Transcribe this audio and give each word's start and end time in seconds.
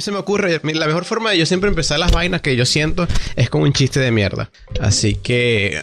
se 0.00 0.12
me 0.12 0.18
ocurre, 0.18 0.60
la 0.62 0.86
mejor 0.86 1.04
forma 1.04 1.30
de 1.30 1.38
yo 1.38 1.46
siempre 1.46 1.68
empezar 1.68 1.98
las 1.98 2.12
vainas 2.12 2.40
que 2.40 2.56
yo 2.56 2.64
siento 2.64 3.06
es 3.36 3.50
con 3.50 3.62
un 3.62 3.72
chiste 3.72 4.00
de 4.00 4.10
mierda. 4.10 4.50
Así 4.80 5.14
que 5.14 5.82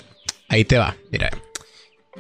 ahí 0.50 0.66
te 0.66 0.78
va, 0.78 0.96
mira. 1.12 1.30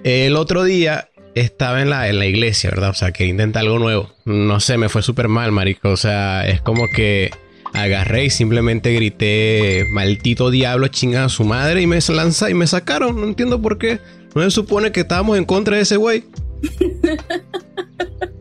El 0.03 0.35
otro 0.35 0.63
día 0.63 1.09
estaba 1.35 1.81
en 1.81 1.89
la, 1.89 2.07
en 2.07 2.19
la 2.19 2.25
iglesia, 2.25 2.69
¿verdad? 2.69 2.89
O 2.89 2.93
sea, 2.93 3.11
que 3.11 3.25
intenta 3.25 3.59
algo 3.59 3.79
nuevo. 3.79 4.13
No 4.25 4.59
sé, 4.59 4.77
me 4.77 4.89
fue 4.89 5.01
súper 5.01 5.27
mal, 5.27 5.51
marico. 5.51 5.89
O 5.89 5.97
sea, 5.97 6.47
es 6.47 6.61
como 6.61 6.87
que 6.95 7.31
agarré 7.73 8.25
y 8.25 8.29
simplemente 8.29 8.93
grité, 8.93 9.85
maldito 9.91 10.49
diablo, 10.49 10.87
chinga 10.87 11.25
a 11.25 11.29
su 11.29 11.43
madre, 11.43 11.81
y 11.81 11.87
me 11.87 11.99
lanza 12.09 12.49
y 12.49 12.53
me 12.53 12.67
sacaron. 12.67 13.19
No 13.19 13.27
entiendo 13.27 13.61
por 13.61 13.77
qué. 13.77 13.99
No 14.35 14.43
se 14.43 14.51
supone 14.51 14.91
que 14.91 15.01
estábamos 15.01 15.37
en 15.37 15.45
contra 15.45 15.77
de 15.77 15.83
ese 15.83 15.97
güey. 15.97 16.23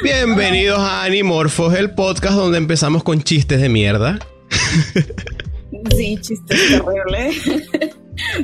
Bienvenidos 0.00 0.80
a 0.80 1.04
Animorphos, 1.04 1.74
el 1.74 1.90
podcast 1.92 2.34
donde 2.34 2.58
empezamos 2.58 3.04
con 3.04 3.22
chistes 3.22 3.60
de 3.60 3.68
mierda. 3.68 4.18
Sí, 5.96 6.18
chistes 6.20 6.68
terribles. 6.68 7.36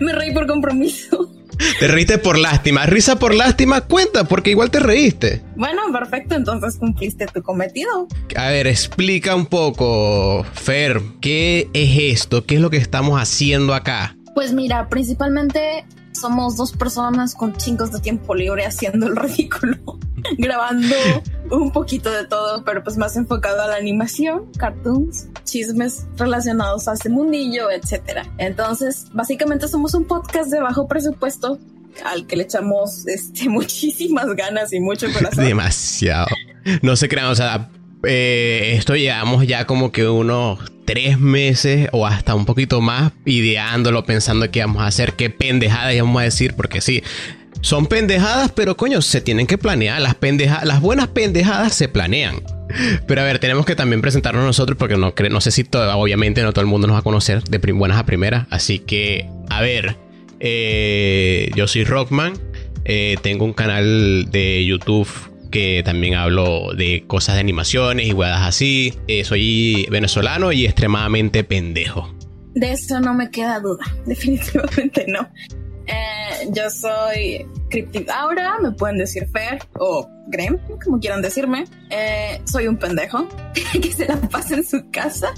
Me 0.00 0.12
reí 0.12 0.32
por 0.32 0.46
compromiso. 0.46 1.32
Te 1.80 1.88
reíste 1.88 2.18
por 2.18 2.38
lástima. 2.38 2.86
Risa 2.86 3.18
por 3.18 3.34
lástima 3.34 3.80
cuenta, 3.80 4.24
porque 4.24 4.50
igual 4.50 4.70
te 4.70 4.78
reíste. 4.78 5.42
Bueno, 5.56 5.82
perfecto, 5.92 6.36
entonces 6.36 6.76
cumpliste 6.78 7.26
tu 7.26 7.42
cometido. 7.42 8.06
A 8.36 8.48
ver, 8.48 8.68
explica 8.68 9.34
un 9.34 9.46
poco, 9.46 10.46
Fer, 10.52 11.00
¿qué 11.20 11.68
es 11.72 12.20
esto? 12.20 12.44
¿Qué 12.44 12.56
es 12.56 12.60
lo 12.60 12.70
que 12.70 12.76
estamos 12.76 13.20
haciendo 13.20 13.74
acá? 13.74 14.16
Pues 14.34 14.52
mira, 14.52 14.88
principalmente 14.88 15.84
somos 16.20 16.56
dos 16.56 16.72
personas 16.72 17.34
con 17.34 17.56
chingos 17.56 17.92
de 17.92 18.00
tiempo 18.00 18.34
libre 18.34 18.66
haciendo 18.66 19.06
el 19.06 19.16
ridículo, 19.16 19.76
grabando 20.36 20.96
un 21.50 21.70
poquito 21.72 22.10
de 22.10 22.26
todo, 22.26 22.64
pero 22.64 22.82
pues 22.82 22.96
más 22.96 23.16
enfocado 23.16 23.62
a 23.62 23.68
la 23.68 23.76
animación, 23.76 24.50
cartoons, 24.58 25.28
chismes 25.44 26.06
relacionados 26.16 26.88
a 26.88 26.94
ese 26.94 27.08
mundillo, 27.08 27.70
etcétera. 27.70 28.26
Entonces, 28.38 29.06
básicamente 29.12 29.68
somos 29.68 29.94
un 29.94 30.06
podcast 30.06 30.50
de 30.50 30.60
bajo 30.60 30.86
presupuesto 30.88 31.58
al 32.04 32.26
que 32.26 32.36
le 32.36 32.44
echamos 32.44 33.06
este, 33.06 33.48
muchísimas 33.48 34.34
ganas 34.34 34.72
y 34.72 34.80
mucho 34.80 35.06
corazón. 35.12 35.44
Demasiado. 35.44 36.28
No 36.82 36.96
se 36.96 37.08
crean, 37.08 37.26
o 37.26 37.34
sea, 37.34 37.70
eh, 38.04 38.74
esto 38.76 38.94
llevamos 38.94 39.46
ya 39.46 39.66
como 39.66 39.90
que 39.90 40.06
unos 40.06 40.58
tres 40.88 41.18
meses 41.18 41.86
o 41.92 42.06
hasta 42.06 42.34
un 42.34 42.46
poquito 42.46 42.80
más 42.80 43.12
ideándolo, 43.26 44.06
pensando 44.06 44.50
qué 44.50 44.60
vamos 44.60 44.80
a 44.80 44.86
hacer, 44.86 45.12
qué 45.12 45.28
pendejadas 45.28 45.94
vamos 46.00 46.18
a 46.18 46.24
decir, 46.24 46.54
porque 46.54 46.80
sí, 46.80 47.02
son 47.60 47.88
pendejadas, 47.88 48.52
pero 48.52 48.74
coño, 48.74 49.02
se 49.02 49.20
tienen 49.20 49.46
que 49.46 49.58
planear. 49.58 50.00
Las, 50.00 50.14
pendejadas, 50.14 50.64
las 50.64 50.80
buenas 50.80 51.08
pendejadas 51.08 51.74
se 51.74 51.88
planean. 51.88 52.36
Pero 53.06 53.20
a 53.20 53.24
ver, 53.24 53.38
tenemos 53.38 53.66
que 53.66 53.76
también 53.76 54.00
presentarnos 54.00 54.42
nosotros 54.42 54.78
porque 54.78 54.96
no, 54.96 55.12
no 55.30 55.40
sé 55.42 55.50
si 55.50 55.62
todo, 55.62 55.94
obviamente 55.98 56.42
no 56.42 56.52
todo 56.52 56.62
el 56.62 56.68
mundo 56.68 56.86
nos 56.86 56.94
va 56.94 57.00
a 57.00 57.02
conocer 57.02 57.42
de 57.42 57.58
buenas 57.72 57.98
a 57.98 58.06
primeras. 58.06 58.46
Así 58.48 58.78
que, 58.78 59.28
a 59.50 59.60
ver, 59.60 59.96
eh, 60.40 61.50
yo 61.54 61.66
soy 61.66 61.84
Rockman, 61.84 62.32
eh, 62.86 63.16
tengo 63.20 63.44
un 63.44 63.52
canal 63.52 64.30
de 64.30 64.64
YouTube 64.64 65.06
que 65.50 65.82
también 65.84 66.14
hablo 66.14 66.72
de 66.74 67.04
cosas 67.06 67.34
de 67.36 67.40
animaciones 67.40 68.06
y 68.06 68.12
huevadas 68.12 68.46
así. 68.46 68.94
Eh, 69.06 69.24
soy 69.24 69.86
venezolano 69.90 70.52
y 70.52 70.64
extremadamente 70.64 71.44
pendejo. 71.44 72.12
De 72.54 72.72
eso 72.72 73.00
no 73.00 73.14
me 73.14 73.30
queda 73.30 73.60
duda, 73.60 73.84
definitivamente 74.06 75.06
no. 75.08 75.28
Eh, 75.86 76.48
yo 76.50 76.68
soy 76.68 77.46
Aura, 78.12 78.58
me 78.60 78.72
pueden 78.72 78.98
decir 78.98 79.26
Fer 79.32 79.58
o 79.78 80.06
Grem, 80.28 80.58
como 80.84 81.00
quieran 81.00 81.22
decirme. 81.22 81.64
Eh, 81.90 82.40
soy 82.44 82.66
un 82.66 82.76
pendejo 82.76 83.26
que 83.72 83.92
se 83.92 84.06
la 84.06 84.16
pasa 84.16 84.56
en 84.56 84.64
su 84.64 84.90
casa 84.90 85.32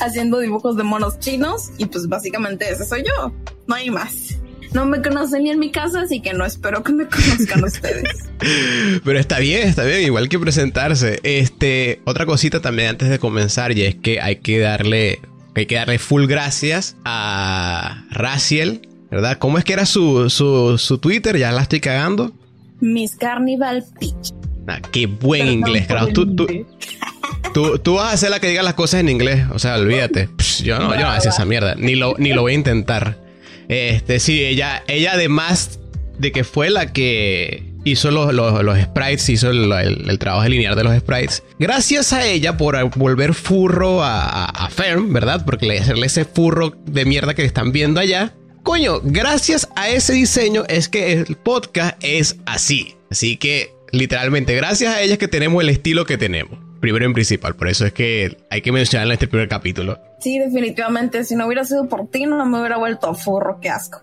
haciendo 0.00 0.40
dibujos 0.40 0.76
de 0.76 0.82
monos 0.82 1.18
chinos 1.18 1.70
y 1.78 1.86
pues 1.86 2.06
básicamente 2.06 2.68
ese 2.70 2.84
soy 2.84 3.02
yo, 3.02 3.32
no 3.66 3.74
hay 3.74 3.90
más. 3.90 4.38
No 4.72 4.84
me 4.84 5.00
conocen 5.02 5.44
ni 5.44 5.50
en 5.50 5.58
mi 5.58 5.70
casa, 5.70 6.02
así 6.02 6.20
que 6.20 6.34
no 6.34 6.44
espero 6.44 6.82
que 6.82 6.92
me 6.92 7.06
conozcan 7.06 7.64
ustedes. 7.64 8.28
Pero 9.04 9.18
está 9.18 9.38
bien, 9.38 9.66
está 9.66 9.84
bien, 9.84 10.02
igual 10.02 10.28
que 10.28 10.38
presentarse. 10.38 11.20
Este, 11.22 12.00
otra 12.04 12.26
cosita 12.26 12.60
también 12.60 12.90
antes 12.90 13.08
de 13.08 13.18
comenzar, 13.18 13.76
y 13.76 13.82
es 13.82 13.94
que 13.94 14.20
hay 14.20 14.36
que 14.36 14.58
darle, 14.58 15.20
hay 15.54 15.66
que 15.66 15.76
darle 15.76 15.98
full 15.98 16.26
gracias 16.26 16.96
a 17.04 18.04
Raciel, 18.10 18.88
¿verdad? 19.10 19.38
¿Cómo 19.38 19.58
es 19.58 19.64
que 19.64 19.72
era 19.72 19.86
su, 19.86 20.28
su, 20.30 20.98
Twitter? 20.98 21.36
Ya 21.38 21.50
la 21.52 21.62
estoy 21.62 21.80
cagando. 21.80 22.32
Miss 22.80 23.16
Carnival 23.16 23.84
Peach. 23.98 24.34
Ah, 24.68 24.80
qué 24.92 25.06
buen 25.06 25.48
inglés, 25.48 25.86
claro. 25.86 26.08
Tú, 26.08 26.36
tú, 26.36 27.78
tú, 27.78 27.94
vas 27.94 28.12
a 28.12 28.16
ser 28.18 28.30
la 28.30 28.38
que 28.38 28.48
diga 28.48 28.62
las 28.62 28.74
cosas 28.74 29.00
en 29.00 29.08
inglés. 29.08 29.46
O 29.50 29.58
sea, 29.58 29.76
olvídate. 29.76 30.28
yo 30.62 30.78
no, 30.78 30.94
yo 30.94 31.00
no 31.00 31.06
voy 31.06 31.14
a 31.14 31.16
esa 31.16 31.44
mierda. 31.46 31.74
Ni 31.74 31.94
lo, 31.94 32.16
ni 32.18 32.34
lo 32.34 32.42
voy 32.42 32.52
a 32.52 32.54
intentar. 32.56 33.27
Este, 33.68 34.18
sí, 34.18 34.44
ella, 34.44 34.82
ella 34.88 35.12
además 35.12 35.78
de 36.18 36.32
que 36.32 36.44
fue 36.44 36.70
la 36.70 36.92
que 36.92 37.64
hizo 37.84 38.10
los, 38.10 38.32
los, 38.34 38.80
sprites, 38.80 39.28
hizo 39.28 39.50
el, 39.50 40.18
trabajo 40.18 40.42
de 40.42 40.50
linear 40.50 40.74
de 40.74 40.84
los 40.84 40.96
sprites. 40.98 41.42
Gracias 41.58 42.12
a 42.12 42.26
ella 42.26 42.56
por 42.56 42.76
volver 42.96 43.34
furro 43.34 44.02
a, 44.02 44.46
a, 44.46 44.70
Ferm, 44.70 45.12
¿verdad? 45.12 45.44
Porque 45.44 45.66
le 45.66 45.78
hacerle 45.78 46.06
ese 46.06 46.24
furro 46.24 46.74
de 46.86 47.04
mierda 47.04 47.34
que 47.34 47.44
están 47.44 47.72
viendo 47.72 48.00
allá. 48.00 48.34
Coño, 48.62 49.00
gracias 49.02 49.68
a 49.76 49.88
ese 49.88 50.14
diseño 50.14 50.64
es 50.68 50.88
que 50.88 51.12
el 51.12 51.36
podcast 51.36 51.96
es 52.02 52.36
así. 52.46 52.96
Así 53.10 53.36
que, 53.36 53.74
literalmente, 53.92 54.54
gracias 54.54 54.94
a 54.94 55.00
ella 55.02 55.14
es 55.14 55.18
que 55.18 55.28
tenemos 55.28 55.62
el 55.62 55.70
estilo 55.70 56.04
que 56.04 56.18
tenemos 56.18 56.67
primero 56.80 57.04
en 57.04 57.12
principal. 57.12 57.54
Por 57.56 57.68
eso 57.68 57.86
es 57.86 57.92
que 57.92 58.36
hay 58.50 58.62
que 58.62 58.72
mencionarlo 58.72 59.12
en 59.12 59.16
este 59.16 59.28
primer 59.28 59.48
capítulo. 59.48 59.98
Sí, 60.20 60.38
definitivamente. 60.38 61.24
Si 61.24 61.36
no 61.36 61.46
hubiera 61.46 61.64
sido 61.64 61.88
por 61.88 62.08
ti, 62.10 62.26
no 62.26 62.44
me 62.46 62.58
hubiera 62.58 62.76
vuelto 62.78 63.14
furro. 63.14 63.58
Qué 63.60 63.68
asco. 63.68 64.02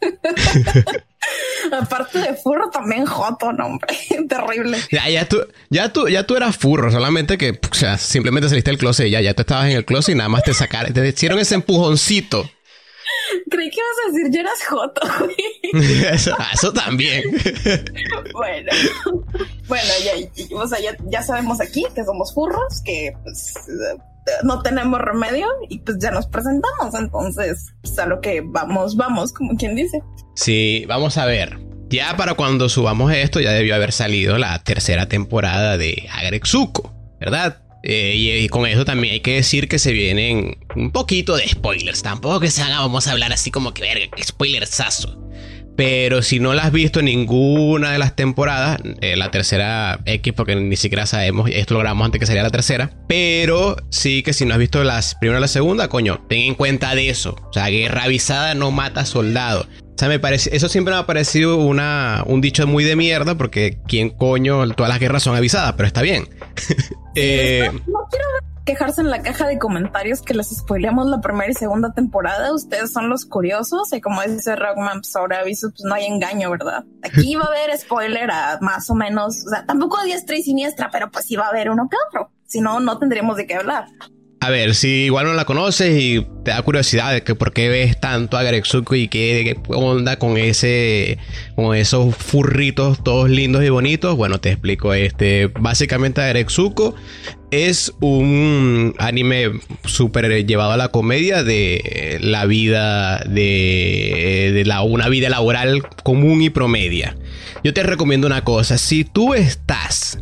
Aparte 1.72 2.18
de 2.18 2.34
furro, 2.34 2.68
también 2.70 3.06
joto, 3.06 3.52
no, 3.52 3.66
hombre. 3.66 3.96
Terrible. 4.28 4.78
Ya, 4.90 5.08
ya 5.08 5.26
tú, 5.26 5.38
ya 5.70 5.92
tú, 5.92 6.08
ya 6.08 6.26
tú 6.26 6.36
eras 6.36 6.56
furro, 6.56 6.90
solamente 6.90 7.38
que, 7.38 7.58
o 7.70 7.74
sea, 7.74 7.96
simplemente 7.98 8.48
saliste 8.48 8.70
del 8.70 8.78
closet 8.78 9.06
y 9.06 9.10
ya, 9.10 9.20
ya 9.20 9.34
tú 9.34 9.42
estabas 9.42 9.66
en 9.66 9.76
el 9.76 9.84
closet 9.84 10.14
y 10.14 10.18
nada 10.18 10.28
más 10.28 10.42
te 10.42 10.52
sacaron, 10.52 10.92
te 10.92 11.08
hicieron 11.08 11.38
ese 11.38 11.54
empujoncito. 11.54 12.50
Creí 13.50 13.70
que 13.70 13.76
ibas 13.76 13.96
a 14.02 14.12
decir, 14.12 14.34
yo 14.34 14.40
eras 14.40 14.64
joto, 14.66 15.00
eso, 16.52 16.72
también. 16.72 17.24
bueno, 18.32 18.72
bueno, 19.68 19.88
ya, 20.04 20.56
o 20.56 20.66
sea, 20.66 20.78
ya, 21.10 21.22
sabemos 21.22 21.60
aquí 21.60 21.84
que 21.94 22.04
somos 22.04 22.34
furros, 22.34 22.80
que 22.84 23.12
pues 23.22 23.54
no 24.42 24.62
tenemos 24.62 25.00
remedio 25.00 25.46
y 25.68 25.78
pues 25.80 25.98
ya 26.00 26.10
nos 26.10 26.26
presentamos. 26.26 26.94
Entonces, 26.94 27.72
pues 27.82 27.98
a 27.98 28.06
lo 28.06 28.20
que 28.20 28.42
vamos, 28.44 28.96
vamos, 28.96 29.32
como 29.32 29.56
quien 29.56 29.74
dice. 29.74 30.02
Sí, 30.34 30.84
vamos 30.86 31.18
a 31.18 31.26
ver. 31.26 31.58
Ya 31.88 32.16
para 32.16 32.34
cuando 32.34 32.68
subamos 32.68 33.12
esto, 33.12 33.40
ya 33.40 33.52
debió 33.52 33.74
haber 33.74 33.92
salido 33.92 34.38
la 34.38 34.58
tercera 34.62 35.06
temporada 35.06 35.76
de 35.76 36.08
Agrexuko, 36.10 36.92
¿verdad? 37.20 37.62
Eh, 37.86 38.14
y, 38.16 38.48
con 38.48 38.66
eso 38.66 38.86
también 38.86 39.12
hay 39.12 39.20
que 39.20 39.34
decir 39.34 39.68
que 39.68 39.78
se 39.78 39.92
vienen 39.92 40.56
un 40.74 40.90
poquito 40.90 41.36
de 41.36 41.46
spoilers. 41.46 42.02
Tampoco 42.02 42.40
que 42.40 42.50
se 42.50 42.62
haga, 42.62 42.80
vamos 42.80 43.06
a 43.06 43.12
hablar 43.12 43.32
así 43.32 43.50
como 43.50 43.74
que 43.74 43.82
verga, 43.82 44.06
spoilersazo. 44.22 45.20
Pero 45.76 46.22
si 46.22 46.38
no 46.38 46.54
la 46.54 46.62
has 46.64 46.72
visto 46.72 47.00
en 47.00 47.06
ninguna 47.06 47.92
de 47.92 47.98
las 47.98 48.14
temporadas, 48.14 48.80
eh, 49.00 49.16
la 49.16 49.30
tercera 49.30 50.00
X, 50.04 50.32
porque 50.34 50.54
ni 50.54 50.76
siquiera 50.76 51.06
sabemos, 51.06 51.50
esto 51.52 51.74
lo 51.74 51.80
grabamos 51.80 52.06
antes 52.06 52.20
que 52.20 52.26
saliera 52.26 52.44
la 52.44 52.52
tercera. 52.52 52.90
Pero 53.08 53.76
sí 53.90 54.22
que 54.22 54.32
si 54.32 54.46
no 54.46 54.54
has 54.54 54.60
visto 54.60 54.82
las 54.84 55.14
primera 55.16 55.38
o 55.38 55.40
la 55.40 55.48
segunda, 55.48 55.88
coño, 55.88 56.24
ten 56.28 56.40
en 56.40 56.54
cuenta 56.54 56.94
de 56.94 57.08
eso. 57.08 57.36
O 57.48 57.52
sea, 57.52 57.68
guerra 57.68 58.04
avisada 58.04 58.54
no 58.54 58.70
mata 58.70 59.04
soldado. 59.04 59.66
O 59.94 59.98
sea, 59.98 60.08
me 60.08 60.18
parece, 60.18 60.54
eso 60.56 60.68
siempre 60.68 60.92
me 60.92 61.00
ha 61.00 61.06
parecido 61.06 61.56
una, 61.56 62.24
un 62.26 62.40
dicho 62.40 62.66
muy 62.66 62.82
de 62.82 62.96
mierda, 62.96 63.36
porque 63.36 63.78
quién 63.86 64.10
coño, 64.10 64.68
todas 64.70 64.90
las 64.90 64.98
guerras 64.98 65.22
son 65.22 65.36
avisadas, 65.36 65.74
pero 65.76 65.86
está 65.86 66.02
bien. 66.02 66.28
Eh, 67.16 67.70
no 67.86 68.00
quiero 68.10 68.26
quejarse 68.64 69.00
en 69.00 69.10
la 69.10 69.22
caja 69.22 69.46
de 69.46 69.58
comentarios 69.58 70.22
que 70.22 70.34
les 70.34 70.48
spoileamos 70.48 71.06
la 71.06 71.20
primera 71.20 71.50
y 71.50 71.54
segunda 71.54 71.92
temporada. 71.92 72.54
Ustedes 72.54 72.92
son 72.92 73.08
los 73.08 73.26
curiosos 73.26 73.92
y 73.92 74.00
como 74.00 74.22
dice 74.22 74.56
Rockman, 74.56 75.00
pues 75.00 75.14
ahora 75.16 75.40
aviso, 75.40 75.70
pues 75.70 75.82
no 75.84 75.94
hay 75.94 76.06
engaño, 76.06 76.50
¿verdad? 76.50 76.84
Aquí 77.02 77.34
va 77.36 77.44
a 77.44 77.48
haber 77.48 77.78
spoiler 77.78 78.30
a 78.30 78.58
más 78.60 78.88
o 78.90 78.94
menos, 78.94 79.44
o 79.46 79.50
sea, 79.50 79.66
tampoco 79.66 79.98
a 79.98 80.04
diestra 80.04 80.36
y 80.36 80.42
siniestra, 80.42 80.90
pero 80.90 81.10
pues 81.10 81.26
sí 81.26 81.36
va 81.36 81.46
a 81.46 81.50
haber 81.50 81.70
uno 81.70 81.88
que 81.90 81.96
otro. 82.08 82.30
Si 82.46 82.60
no, 82.60 82.80
no 82.80 82.98
tendríamos 82.98 83.36
de 83.36 83.46
qué 83.46 83.54
hablar. 83.54 83.86
A 84.44 84.50
ver, 84.50 84.74
si 84.74 85.04
igual 85.06 85.24
no 85.24 85.32
la 85.32 85.46
conoces 85.46 85.98
y 85.98 86.26
te 86.44 86.50
da 86.50 86.60
curiosidad 86.60 87.14
de 87.14 87.22
que 87.22 87.34
por 87.34 87.54
qué 87.54 87.70
ves 87.70 87.98
tanto 87.98 88.36
a 88.36 88.42
Grexuko 88.42 88.94
y 88.94 89.08
qué, 89.08 89.58
onda 89.68 90.18
con 90.18 90.36
ese 90.36 91.16
con 91.56 91.74
esos 91.74 92.14
furritos 92.14 93.02
todos 93.02 93.30
lindos 93.30 93.64
y 93.64 93.70
bonitos, 93.70 94.18
bueno, 94.18 94.40
te 94.40 94.50
explico 94.50 94.92
este, 94.92 95.46
básicamente 95.46 96.20
Grexuko 96.28 96.94
es 97.54 97.92
un 98.00 98.94
anime 98.98 99.52
súper 99.84 100.46
llevado 100.46 100.72
a 100.72 100.76
la 100.76 100.88
comedia 100.88 101.44
de 101.44 102.18
la 102.20 102.46
vida 102.46 103.18
de, 103.20 104.50
de 104.52 104.64
la, 104.64 104.82
una 104.82 105.08
vida 105.08 105.28
laboral 105.28 105.82
común 106.02 106.42
y 106.42 106.50
promedia. 106.50 107.16
Yo 107.62 107.72
te 107.72 107.82
recomiendo 107.82 108.26
una 108.26 108.44
cosa, 108.44 108.76
si 108.78 109.04
tú 109.04 109.34
estás 109.34 110.18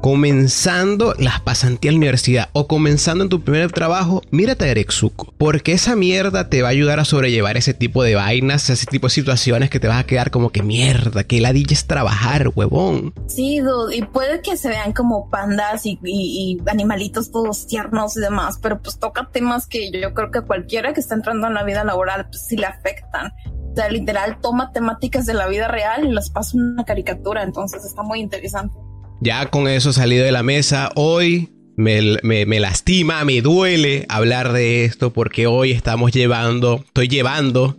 comenzando 0.00 1.14
las 1.18 1.40
pasantías 1.40 1.90
en 1.90 1.94
la 1.94 1.98
universidad 1.98 2.48
o 2.52 2.66
comenzando 2.66 3.24
en 3.24 3.30
tu 3.30 3.42
primer 3.42 3.72
trabajo, 3.72 4.22
mírate 4.30 4.64
a 4.64 4.68
Erexuko. 4.68 5.32
Porque 5.38 5.72
esa 5.72 5.96
mierda 5.96 6.48
te 6.48 6.62
va 6.62 6.68
a 6.68 6.70
ayudar 6.70 7.00
a 7.00 7.04
sobrellevar 7.04 7.56
ese 7.56 7.74
tipo 7.74 8.02
de 8.02 8.14
vainas, 8.14 8.70
ese 8.70 8.86
tipo 8.86 9.06
de 9.06 9.10
situaciones 9.10 9.70
que 9.70 9.80
te 9.80 9.88
vas 9.88 10.00
a 10.00 10.06
quedar 10.06 10.30
como 10.30 10.50
que 10.50 10.62
mierda, 10.62 11.24
que 11.24 11.40
ladilla 11.40 11.74
es 11.74 11.86
trabajar, 11.86 12.50
huevón. 12.54 13.14
Sí, 13.28 13.60
dude, 13.60 13.96
y 13.96 14.02
puede 14.02 14.40
que 14.42 14.56
se 14.56 14.68
vean 14.68 14.92
como 14.92 15.28
pandas 15.30 15.82
y, 15.84 16.58
animalitos 16.66 17.30
todos 17.30 17.66
tiernos 17.66 18.16
y 18.16 18.20
demás, 18.20 18.58
pero 18.62 18.80
pues 18.80 18.98
toca 18.98 19.28
temas 19.32 19.66
que 19.66 19.90
yo 19.90 20.14
creo 20.14 20.30
que 20.30 20.42
cualquiera 20.42 20.92
que 20.92 21.00
está 21.00 21.14
entrando 21.14 21.46
en 21.46 21.54
la 21.54 21.64
vida 21.64 21.84
laboral, 21.84 22.26
pues 22.28 22.46
sí 22.46 22.56
le 22.56 22.66
afectan. 22.66 23.32
O 23.72 23.74
sea, 23.76 23.90
literal, 23.90 24.38
toma 24.40 24.72
temáticas 24.72 25.26
de 25.26 25.34
la 25.34 25.48
vida 25.48 25.68
real 25.68 26.06
y 26.06 26.12
las 26.12 26.30
pasa 26.30 26.56
una 26.56 26.84
caricatura, 26.84 27.42
entonces 27.42 27.84
está 27.84 28.02
muy 28.02 28.20
interesante. 28.20 28.85
Ya 29.20 29.46
con 29.46 29.68
eso 29.68 29.92
salido 29.92 30.24
de 30.24 30.32
la 30.32 30.42
mesa, 30.42 30.90
hoy 30.94 31.50
me, 31.76 32.60
lastima, 32.60 33.24
me 33.24 33.40
duele 33.40 34.06
hablar 34.08 34.52
de 34.52 34.84
esto 34.84 35.12
porque 35.12 35.46
hoy 35.46 35.72
estamos 35.72 36.12
llevando, 36.12 36.82
estoy 36.86 37.08
llevando 37.08 37.76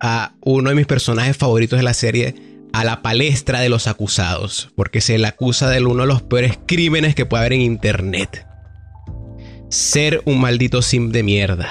a 0.00 0.32
uno 0.40 0.70
de 0.70 0.76
mis 0.76 0.86
personajes 0.86 1.36
favoritos 1.36 1.78
de 1.78 1.82
la 1.82 1.94
serie 1.94 2.34
a 2.72 2.84
la 2.84 3.02
palestra 3.02 3.60
de 3.60 3.68
los 3.68 3.88
acusados, 3.88 4.70
porque 4.76 5.00
se 5.00 5.18
le 5.18 5.26
acusa 5.26 5.68
de 5.68 5.84
uno 5.84 6.02
de 6.02 6.08
los 6.08 6.22
peores 6.22 6.58
crímenes 6.66 7.14
que 7.14 7.26
puede 7.26 7.42
haber 7.42 7.54
en 7.54 7.62
internet. 7.62 8.46
Ser 9.70 10.22
un 10.26 10.40
maldito 10.40 10.82
sim 10.82 11.10
de 11.10 11.22
mierda. 11.22 11.68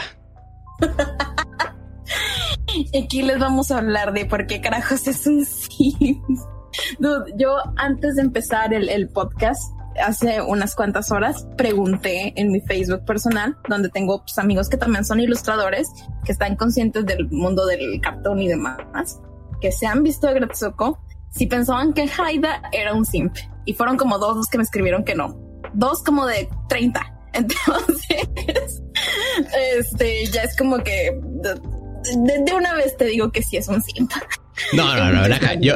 Aquí 3.01 3.21
les 3.21 3.39
vamos 3.39 3.71
a 3.71 3.77
hablar 3.77 4.13
de 4.13 4.25
por 4.25 4.47
qué 4.47 4.59
carajos 4.59 5.07
es 5.07 5.25
un 5.25 5.45
sim 5.45 6.21
yo 7.37 7.57
antes 7.75 8.15
de 8.15 8.21
empezar 8.21 8.73
el, 8.73 9.09
podcast, 9.09 9.61
hace 10.03 10.41
unas 10.41 10.75
cuantas 10.75 11.11
horas 11.11 11.47
pregunté 11.57 12.33
en 12.35 12.51
mi 12.51 12.61
Facebook 12.61 13.05
personal, 13.05 13.57
donde 13.67 13.89
tengo 13.89 14.19
pues, 14.19 14.37
amigos 14.37 14.69
que 14.69 14.77
también 14.77 15.05
son 15.05 15.19
ilustradores, 15.19 15.87
que 16.25 16.31
están 16.31 16.55
conscientes 16.55 17.05
del 17.05 17.29
mundo 17.29 17.65
del 17.65 17.99
cartón 18.01 18.41
y 18.41 18.47
demás, 18.47 18.77
que 19.61 19.71
se 19.71 19.87
han 19.87 20.03
visto 20.03 20.27
de 20.27 20.39
si 21.29 21.45
pensaban 21.45 21.93
que 21.93 22.09
Haida 22.17 22.61
era 22.71 22.93
un 22.93 23.05
simp. 23.05 23.35
Y 23.65 23.73
fueron 23.73 23.97
como 23.97 24.17
dos 24.17 24.37
los 24.37 24.47
que 24.47 24.57
me 24.57 24.63
escribieron 24.63 25.03
que 25.03 25.13
no. 25.13 25.37
Dos 25.73 26.01
como 26.03 26.25
de 26.25 26.49
30. 26.69 27.13
Entonces, 27.33 28.81
este, 29.77 30.25
ya 30.27 30.43
es 30.43 30.57
como 30.57 30.77
que 30.79 31.19
de, 31.43 32.53
una 32.53 32.73
vez 32.73 32.97
te 32.97 33.05
digo 33.05 33.31
que 33.31 33.43
sí 33.43 33.57
es 33.57 33.67
un 33.67 33.83
simp. 33.83 34.11
No, 34.73 34.95
no, 34.95 35.11
no, 35.11 35.35
acá. 35.35 35.53
Yo, 35.59 35.75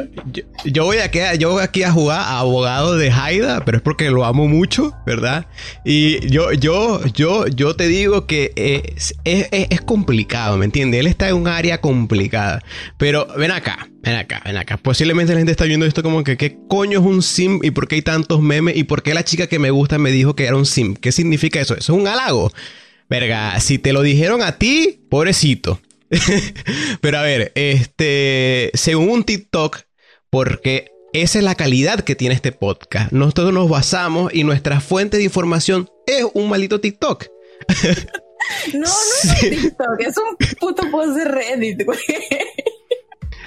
yo, 0.64 0.84
voy 0.84 0.98
aquí, 0.98 1.18
yo 1.38 1.58
aquí 1.58 1.82
a 1.82 1.92
jugar 1.92 2.20
a 2.20 2.38
abogado 2.40 2.96
de 2.96 3.10
Haida, 3.10 3.64
pero 3.64 3.78
es 3.78 3.82
porque 3.82 4.10
lo 4.10 4.24
amo 4.24 4.48
mucho, 4.48 4.92
¿verdad? 5.06 5.46
Y 5.84 6.28
yo, 6.28 6.52
yo, 6.52 7.04
yo, 7.06 7.46
yo 7.46 7.76
te 7.76 7.88
digo 7.88 8.26
que 8.26 8.52
es, 8.56 9.14
es, 9.24 9.80
complicado, 9.82 10.56
¿me 10.56 10.64
entiendes? 10.64 11.00
Él 11.00 11.06
está 11.06 11.28
en 11.28 11.36
un 11.36 11.48
área 11.48 11.80
complicada. 11.80 12.62
Pero 12.98 13.26
ven 13.36 13.50
acá, 13.50 13.88
ven 14.02 14.16
acá, 14.16 14.42
ven 14.44 14.56
acá. 14.56 14.76
Posiblemente 14.76 15.32
la 15.32 15.40
gente 15.40 15.52
está 15.52 15.64
viendo 15.64 15.86
esto 15.86 16.02
como 16.02 16.24
que, 16.24 16.36
¿qué 16.36 16.58
coño 16.68 17.00
es 17.00 17.06
un 17.06 17.22
sim? 17.22 17.60
¿Y 17.62 17.70
por 17.70 17.88
qué 17.88 17.96
hay 17.96 18.02
tantos 18.02 18.40
memes? 18.40 18.76
¿Y 18.76 18.84
por 18.84 19.02
qué 19.02 19.14
la 19.14 19.24
chica 19.24 19.46
que 19.46 19.58
me 19.58 19.70
gusta 19.70 19.98
me 19.98 20.10
dijo 20.10 20.34
que 20.34 20.44
era 20.44 20.56
un 20.56 20.66
sim? 20.66 20.94
¿Qué 20.94 21.12
significa 21.12 21.60
eso? 21.60 21.74
Eso 21.76 21.92
es 21.92 21.98
un 22.00 22.08
halago. 22.08 22.52
Verga, 23.08 23.58
si 23.60 23.78
te 23.78 23.92
lo 23.92 24.02
dijeron 24.02 24.42
a 24.42 24.52
ti, 24.52 25.00
pobrecito. 25.08 25.80
Pero 27.00 27.18
a 27.18 27.22
ver, 27.22 27.52
este, 27.54 28.70
según 28.74 29.10
un 29.10 29.24
TikTok, 29.24 29.80
porque 30.30 30.92
esa 31.12 31.38
es 31.38 31.44
la 31.44 31.54
calidad 31.54 32.00
que 32.00 32.14
tiene 32.14 32.34
este 32.34 32.52
podcast. 32.52 33.12
Nosotros 33.12 33.52
nos 33.52 33.68
basamos 33.68 34.32
y 34.34 34.44
nuestra 34.44 34.80
fuente 34.80 35.18
de 35.18 35.24
información 35.24 35.90
es 36.06 36.24
un 36.34 36.48
maldito 36.48 36.80
TikTok. 36.80 37.26
No, 38.72 38.80
no 38.80 38.86
es 38.86 39.42
un 39.42 39.50
TikTok, 39.50 40.00
es 40.00 40.16
un 40.18 40.36
puto 40.58 40.90
post 40.90 41.16
de 41.16 41.24
Reddit, 41.24 41.84
güey. 41.84 41.98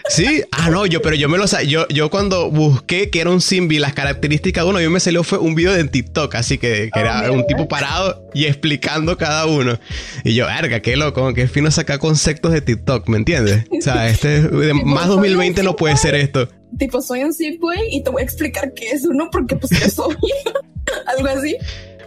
Sí, 0.07 0.43
ah, 0.51 0.69
no, 0.69 0.85
yo, 0.85 1.01
pero 1.01 1.15
yo 1.15 1.27
me 1.29 1.37
lo 1.37 1.45
yo, 1.63 1.87
yo 1.87 2.11
cuando 2.11 2.51
busqué 2.51 3.09
que 3.09 3.21
era 3.21 3.31
un 3.31 3.41
Simbi, 3.41 3.79
las 3.79 3.93
características 3.93 4.63
de 4.63 4.69
uno, 4.69 4.79
yo 4.79 4.91
me 4.91 4.99
salió 4.99 5.23
fue 5.23 5.39
un 5.39 5.55
video 5.55 5.73
de 5.73 5.83
TikTok, 5.83 6.35
así 6.35 6.59
que, 6.59 6.91
era 6.95 7.31
un 7.31 7.45
tipo 7.47 7.67
parado 7.67 8.29
y 8.33 8.45
explicando 8.45 9.17
cada 9.17 9.47
uno. 9.47 9.79
Y 10.23 10.35
yo, 10.35 10.45
verga, 10.45 10.79
qué 10.81 10.95
loco, 10.95 11.33
qué 11.33 11.47
fino 11.47 11.71
sacar 11.71 11.97
conceptos 11.97 12.51
de 12.51 12.61
TikTok, 12.61 13.07
¿me 13.09 13.17
entiendes? 13.17 13.65
O 13.71 13.81
sea, 13.81 14.07
este 14.09 14.41
más 14.73 15.07
2020 15.07 15.63
no 15.63 15.75
puede 15.75 15.97
ser 15.97 16.13
esto. 16.13 16.47
Tipo, 16.77 17.01
soy 17.01 17.23
un 17.23 17.33
güey, 17.59 17.79
y 17.91 18.03
te 18.03 18.09
voy 18.11 18.21
a 18.21 18.25
explicar 18.25 18.73
qué 18.73 18.91
es 18.91 19.05
uno, 19.05 19.29
porque 19.31 19.55
pues 19.55 19.71
yo 19.79 19.89
soy 19.89 20.15
algo 21.17 21.27
así. 21.27 21.57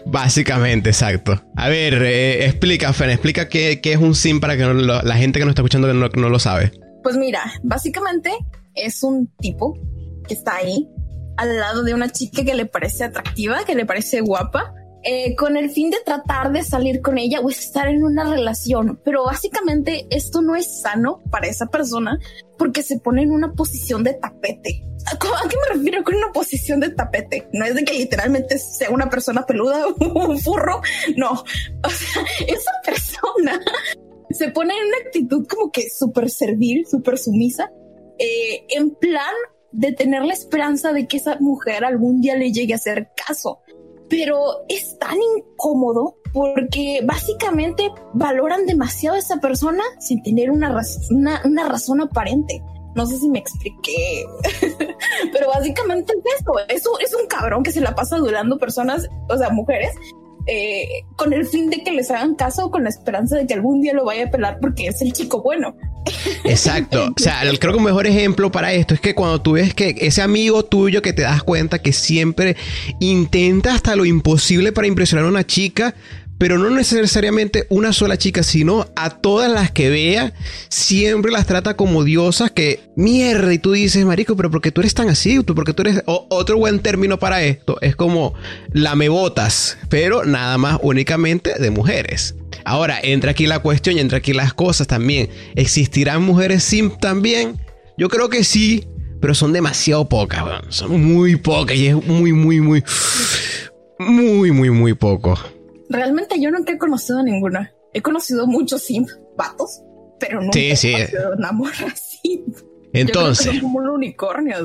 Básicamente, 0.07 0.91
exacto. 0.91 1.43
A 1.57 1.69
ver, 1.69 2.03
eh, 2.03 2.47
explica, 2.47 2.93
Fen, 2.93 3.11
explica 3.11 3.49
qué, 3.49 3.81
es 3.83 3.99
un 3.99 4.15
sim 4.15 4.41
para 4.41 4.57
que 4.57 4.65
la 4.65 5.17
gente 5.17 5.41
que 5.41 5.45
nos 5.45 5.53
está 5.53 5.63
escuchando 5.63 5.93
no, 5.93 6.09
no 6.09 6.29
lo 6.29 6.39
sabe. 6.39 6.71
Pues 7.03 7.17
mira, 7.17 7.53
básicamente 7.63 8.31
es 8.75 9.03
un 9.03 9.29
tipo 9.39 9.75
que 10.27 10.35
está 10.35 10.57
ahí 10.57 10.89
al 11.37 11.57
lado 11.57 11.85
de 11.85 11.95
una 11.95 12.11
chica 12.11 12.45
que 12.45 12.55
le 12.55 12.67
parece 12.67 13.05
atractiva, 13.05 13.65
que 13.65 13.75
le 13.75 13.87
parece 13.87 14.21
guapa, 14.21 14.75
eh, 15.05 15.37
con 15.37 15.57
el 15.57 15.71
fin 15.71 15.91
de 15.91 15.99
tratar 16.05 16.51
de 16.53 16.65
salir 16.65 17.01
con 17.01 17.19
ella 17.19 17.41
o 17.41 17.49
estar 17.49 17.89
en 17.89 18.03
una 18.03 18.25
relación. 18.25 19.01
Pero 19.05 19.25
básicamente 19.25 20.07
esto 20.11 20.43
no 20.43 20.57
es 20.57 20.81
sano 20.83 21.23
para 21.31 21.47
esa 21.47 21.67
persona 21.67 22.19
porque 22.59 22.83
se 22.83 22.99
pone 22.99 23.23
en 23.23 23.31
una 23.31 23.53
posición 23.53 24.03
de 24.03 24.15
tapete. 24.15 24.85
¿A 25.07 25.17
qué 25.49 25.57
me 25.57 25.77
refiero 25.77 26.03
con 26.03 26.17
una 26.17 26.33
posición 26.33 26.81
de 26.81 26.91
tapete? 26.91 27.49
No 27.53 27.65
es 27.65 27.75
de 27.75 27.85
que 27.85 27.95
literalmente 27.95 28.59
sea 28.59 28.91
una 28.91 29.09
persona 29.09 29.47
peluda 29.47 29.87
o 29.87 29.95
un 30.29 30.39
furro. 30.39 30.83
No. 31.17 31.31
O 31.31 31.89
sea, 31.89 32.23
esa 32.47 32.73
persona 32.85 33.61
se 34.31 34.51
pone 34.51 34.75
en 34.75 34.87
una 34.87 34.97
actitud 35.07 35.47
como 35.47 35.71
que 35.71 35.89
súper 35.91 36.31
servil, 36.31 36.87
súper 36.87 37.19
sumisa, 37.19 37.71
eh, 38.19 38.67
en 38.71 38.95
plan 38.95 39.35
de 39.73 39.93
tener 39.93 40.25
la 40.25 40.33
esperanza 40.33 40.93
de 40.93 41.07
que 41.07 41.19
esa 41.19 41.39
mujer 41.41 41.85
algún 41.85 42.21
día 42.21 42.37
le 42.37 42.53
llegue 42.53 42.73
a 42.73 42.77
hacer 42.77 43.11
caso. 43.27 43.61
Pero 44.09 44.65
es 44.69 44.99
tan 44.99 45.19
incómodo 45.37 46.17
porque 46.33 47.01
básicamente 47.05 47.91
valoran 48.15 48.67
demasiado 48.67 49.17
a 49.17 49.19
esa 49.19 49.39
persona 49.39 49.83
sin 50.01 50.23
tener 50.23 50.51
una, 50.51 50.75
una, 51.11 51.69
razón 51.69 52.01
aparente. 52.01 52.63
No 52.95 53.07
sé 53.07 53.19
si 53.19 53.29
me 53.29 53.39
expliqué, 53.39 54.25
pero 55.33 55.49
básicamente 55.49 56.15
es 56.15 56.41
eso. 56.41 56.59
Es 56.69 56.87
un, 56.87 57.01
es 57.03 57.15
un 57.15 57.27
cabrón 57.29 57.63
que 57.63 57.71
se 57.71 57.83
la 57.83 57.95
pasa 57.95 58.17
durando 58.17 58.59
personas, 58.59 59.07
o 59.29 59.37
sea, 59.37 59.51
mujeres, 59.51 59.95
eh, 60.49 61.05
con 61.17 61.33
el 61.35 61.47
fin 61.47 61.69
de 61.69 61.83
que 61.83 61.93
les 61.93 62.11
hagan 62.11 62.35
caso, 62.35 62.71
con 62.71 62.83
la 62.83 62.89
esperanza 62.89 63.37
de 63.37 63.47
que 63.47 63.55
algún 63.55 63.83
día 63.83 63.93
lo 63.93 64.07
vaya 64.07 64.25
a 64.25 64.31
pelar 64.31 64.59
porque 64.61 64.87
es 64.87 65.03
el 65.03 65.13
chico 65.13 65.43
bueno. 65.43 65.77
Exacto. 66.45 67.13
o 67.15 67.21
sea, 67.21 67.43
creo 67.59 67.73
que 67.73 67.79
un 67.79 67.85
mejor 67.85 68.07
ejemplo 68.07 68.51
para 68.51 68.73
esto 68.73 68.95
es 68.95 69.01
que 69.01 69.15
cuando 69.15 69.43
tú 69.43 69.53
ves 69.53 69.75
que 69.75 69.95
ese 69.99 70.23
amigo 70.23 70.65
tuyo 70.65 71.03
que 71.03 71.13
te 71.13 71.23
das 71.23 71.43
cuenta 71.43 71.81
que 71.81 71.93
siempre 71.93 72.57
intenta 72.99 73.75
hasta 73.75 73.95
lo 73.95 74.07
imposible 74.07 74.73
para 74.73 74.87
impresionar 74.87 75.27
a 75.27 75.29
una 75.29 75.47
chica, 75.47 75.95
pero 76.39 76.57
no 76.57 76.71
necesariamente 76.71 77.67
una 77.69 77.93
sola 77.93 78.17
chica, 78.17 78.45
sino 78.45 78.87
a 78.95 79.11
todas 79.11 79.51
las 79.51 79.73
que 79.73 79.91
vea, 79.91 80.33
siempre 80.69 81.33
las 81.33 81.47
trata 81.47 81.75
como 81.77 82.05
diosas 82.05 82.53
que 82.53 82.81
mierda. 82.95 83.53
Y 83.53 83.59
tú 83.59 83.73
dices, 83.73 84.05
marico, 84.07 84.37
pero 84.37 84.51
¿por 84.51 84.61
qué 84.61 84.71
tú 84.71 84.81
eres 84.81 84.95
tan 84.95 85.09
así? 85.09 85.41
Porque 85.41 85.75
tú 85.75 85.83
eres 85.83 86.03
otro 86.07 86.57
buen 86.57 86.79
término 86.79 87.19
para 87.19 87.43
esto. 87.43 87.79
Es 87.81 87.97
como 87.97 88.35
lamebotas, 88.73 89.79
pero 89.89 90.25
nada 90.25 90.57
más 90.59 90.79
únicamente 90.81 91.55
de 91.59 91.71
mujeres. 91.71 92.37
Ahora, 92.65 93.01
entra 93.03 93.33
aquí 93.33 93.47
la 93.47 93.59
cuestión 93.59 93.97
y 93.97 94.01
entra 94.01 94.19
aquí 94.19 94.33
las 94.33 94.55
cosas 94.55 94.87
también. 94.87 95.29
¿Existirán 95.57 96.23
mujeres 96.23 96.63
simp 96.63 97.01
también? 97.01 97.61
Yo 97.97 98.09
creo 98.09 98.29
que 98.29 98.45
sí, 98.45 98.87
pero 99.21 99.35
son 99.35 99.53
demasiado 99.53 100.09
pocas, 100.09 100.45
son 100.69 101.03
muy 101.03 101.35
pocas 101.35 101.77
y 101.77 101.89
es 101.89 101.95
muy, 101.97 102.33
muy, 102.33 102.61
muy, 102.61 102.85
muy, 103.99 104.53
muy, 104.53 104.71
muy 104.71 104.95
poco 104.95 105.37
realmente 105.89 106.41
yo 106.41 106.51
nunca 106.51 106.73
he 106.73 106.79
conocido 106.79 107.19
a 107.19 107.23
ninguna. 107.23 107.73
He 107.93 108.03
conocido 108.03 108.47
muchos 108.47 108.83
simp 108.83 109.09
vatos, 109.37 109.83
pero 110.21 110.41
nunca 110.41 110.59
he 110.59 110.69
conocido 110.69 111.33
una 111.37 111.53
morra 111.53 111.95
simp. 111.97 112.57
Entonces. 112.93 113.47
son 113.47 113.61
como 113.61 113.79
un 113.79 113.89
unicornio, 113.89 114.57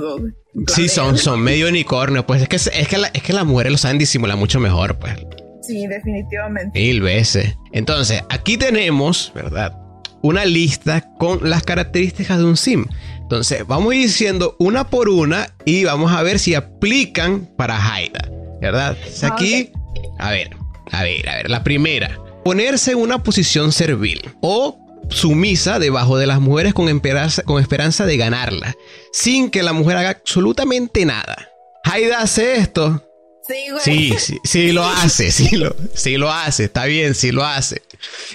Sí, 0.68 0.88
son, 0.88 1.18
son 1.18 1.40
medio 1.44 1.68
unicornio. 1.68 2.26
Pues 2.26 2.42
es 2.42 2.50
que, 2.50 2.56
es 2.56 2.88
que, 2.88 2.98
es 3.14 3.24
que 3.24 3.34
las 3.34 3.46
mujeres 3.46 3.72
lo 3.72 3.78
saben 3.78 3.98
disimular 3.98 4.38
mucho 4.38 4.60
mejor, 4.60 4.98
pues. 5.00 5.16
Sí, 5.62 5.88
definitivamente. 5.88 6.80
Mil 6.80 7.02
veces. 7.02 7.58
Entonces, 7.72 8.24
aquí 8.30 8.58
tenemos, 8.58 9.32
¿verdad? 9.34 9.78
Una 10.22 10.46
lista 10.46 11.14
con 11.18 11.50
las 11.50 11.64
características 11.64 12.38
de 12.38 12.46
un 12.46 12.58
sim. 12.58 12.86
Entonces, 13.22 13.66
vamos 13.66 13.92
a 13.92 13.96
ir 13.96 14.04
diciendo 14.04 14.56
una 14.60 14.90
por 14.90 15.10
una 15.10 15.56
y 15.66 15.86
vamos 15.86 16.12
a 16.12 16.22
ver 16.24 16.40
si 16.40 16.56
aplican 16.56 17.50
para 17.58 17.78
Haida, 17.78 18.30
¿verdad? 18.62 18.98
Ah, 19.22 19.28
aquí, 19.34 19.72
a 20.20 20.32
ver, 20.32 20.52
a 20.94 21.04
ver, 21.04 21.28
a 21.28 21.36
ver, 21.38 21.50
la 21.50 21.64
primera. 21.64 22.20
Ponerse 22.46 22.92
en 22.92 23.00
una 23.00 23.24
posición 23.24 23.72
servil 23.72 24.22
o 24.42 24.80
sumisa 25.10 25.80
debajo 25.80 26.18
de 26.18 26.28
las 26.28 26.40
mujeres 26.40 26.74
con 26.74 26.88
esperanza, 26.88 27.44
con 27.44 27.62
esperanza 27.62 28.06
de 28.06 28.16
ganarla, 28.18 28.76
sin 29.12 29.50
que 29.50 29.64
la 29.64 29.74
mujer 29.74 29.98
haga 29.98 30.10
absolutamente 30.12 31.06
nada. 31.06 31.50
Haida 31.84 32.20
hace 32.20 32.58
esto. 32.58 33.04
Sí, 33.48 33.70
güey. 33.72 33.84
Sí, 33.84 34.14
sí, 34.20 34.40
sí 34.44 34.72
lo 34.72 34.86
hace, 34.86 35.32
sí 35.32 35.56
lo, 35.56 35.76
sí 35.94 36.18
lo 36.18 36.32
hace, 36.32 36.66
está 36.66 36.86
bien, 36.86 37.16
sí 37.16 37.32
lo 37.32 37.44
hace. 37.44 37.82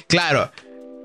Claro, 0.07 0.50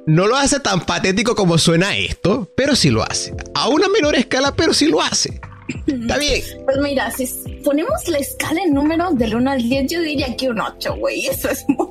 no 0.08 0.28
lo 0.28 0.36
hace 0.36 0.60
tan 0.60 0.86
patético 0.86 1.36
como 1.36 1.58
suena 1.58 1.96
esto, 1.96 2.52
pero 2.58 2.76
sí 2.76 2.90
lo 2.90 3.04
hace. 3.04 3.34
A 3.54 3.70
una 3.70 3.88
menor 3.88 4.16
escala, 4.16 4.56
pero 4.56 4.74
sí 4.74 4.88
lo 4.88 5.02
hace. 5.02 5.40
Está 5.88 6.18
bien. 6.18 6.42
Pues 6.66 6.78
mira, 6.82 7.12
si 7.12 7.26
ponemos 7.64 8.08
la 8.08 8.18
escala 8.18 8.62
en 8.64 8.74
números 8.74 9.18
del 9.18 9.36
1 9.36 9.52
al 9.52 9.62
10, 9.62 9.92
yo 9.92 10.02
diría 10.02 10.36
que 10.36 10.50
un 10.50 10.60
8, 10.60 10.96
güey. 10.98 11.28
Eso 11.28 11.50
es 11.50 11.66
muy... 11.68 11.88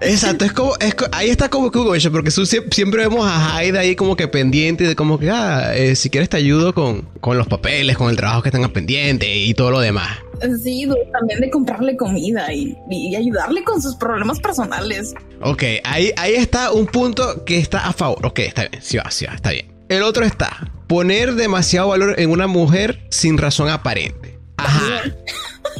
Exacto, 0.00 0.44
es 0.44 0.52
como, 0.52 0.74
es, 0.80 0.94
ahí 1.12 1.30
está 1.30 1.48
como 1.48 1.70
que 1.70 1.78
Hugo, 1.78 1.92
porque 2.12 2.30
siempre 2.30 3.08
vemos 3.08 3.26
a 3.26 3.56
Haida 3.56 3.80
ahí 3.80 3.96
como 3.96 4.16
que 4.16 4.28
pendiente 4.28 4.84
de 4.84 4.96
como 4.96 5.18
que, 5.18 5.30
ah, 5.30 5.76
eh, 5.76 5.96
si 5.96 6.10
quieres 6.10 6.28
te 6.28 6.36
ayudo 6.36 6.72
con, 6.74 7.02
con 7.20 7.36
los 7.36 7.48
papeles, 7.48 7.96
con 7.96 8.08
el 8.08 8.16
trabajo 8.16 8.42
que 8.42 8.50
tengas 8.50 8.70
pendiente 8.70 9.34
y 9.34 9.54
todo 9.54 9.70
lo 9.70 9.80
demás. 9.80 10.18
Sí, 10.62 10.88
también 11.12 11.40
de 11.40 11.50
comprarle 11.50 11.96
comida 11.96 12.52
y, 12.52 12.76
y, 12.88 13.16
ayudarle 13.16 13.64
con 13.64 13.82
sus 13.82 13.96
problemas 13.96 14.38
personales. 14.38 15.12
Ok, 15.42 15.64
ahí, 15.82 16.12
ahí 16.16 16.34
está 16.34 16.70
un 16.70 16.86
punto 16.86 17.44
que 17.44 17.58
está 17.58 17.88
a 17.88 17.92
favor. 17.92 18.24
Ok, 18.24 18.38
está 18.40 18.68
bien, 18.68 18.80
sí 18.80 18.96
va, 18.98 19.10
sí 19.10 19.26
va, 19.26 19.34
está 19.34 19.50
bien. 19.50 19.77
El 19.88 20.02
otro 20.02 20.24
está, 20.24 20.70
poner 20.86 21.34
demasiado 21.34 21.88
valor 21.88 22.14
en 22.18 22.30
una 22.30 22.46
mujer 22.46 23.06
sin 23.10 23.38
razón 23.38 23.68
aparente. 23.68 24.38
Ajá. 24.56 25.02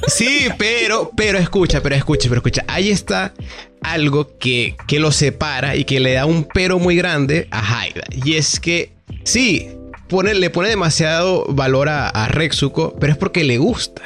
Sí, 0.06 0.48
pero, 0.56 1.10
pero 1.16 1.38
escucha, 1.38 1.82
pero 1.82 1.94
escucha, 1.94 2.28
pero 2.28 2.38
escucha. 2.38 2.64
Ahí 2.68 2.90
está 2.90 3.34
algo 3.82 4.38
que, 4.38 4.76
que 4.86 5.00
lo 5.00 5.12
separa 5.12 5.76
y 5.76 5.84
que 5.84 6.00
le 6.00 6.14
da 6.14 6.24
un 6.24 6.44
pero 6.44 6.78
muy 6.78 6.96
grande 6.96 7.48
a 7.50 7.80
Haida. 7.80 8.04
Y 8.24 8.34
es 8.34 8.60
que, 8.60 8.92
sí, 9.24 9.68
pone, 10.08 10.34
le 10.34 10.50
pone 10.50 10.68
demasiado 10.68 11.44
valor 11.48 11.88
a, 11.88 12.08
a 12.08 12.28
Rexuko, 12.28 12.96
pero 12.98 13.12
es 13.12 13.18
porque 13.18 13.44
le 13.44 13.58
gusta. 13.58 14.02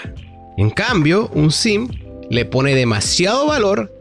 En 0.57 0.71
cambio, 0.71 1.31
un 1.35 1.53
sim 1.53 1.89
le 2.31 2.45
pone 2.45 2.75
demasiado 2.75 3.47
valor 3.47 3.93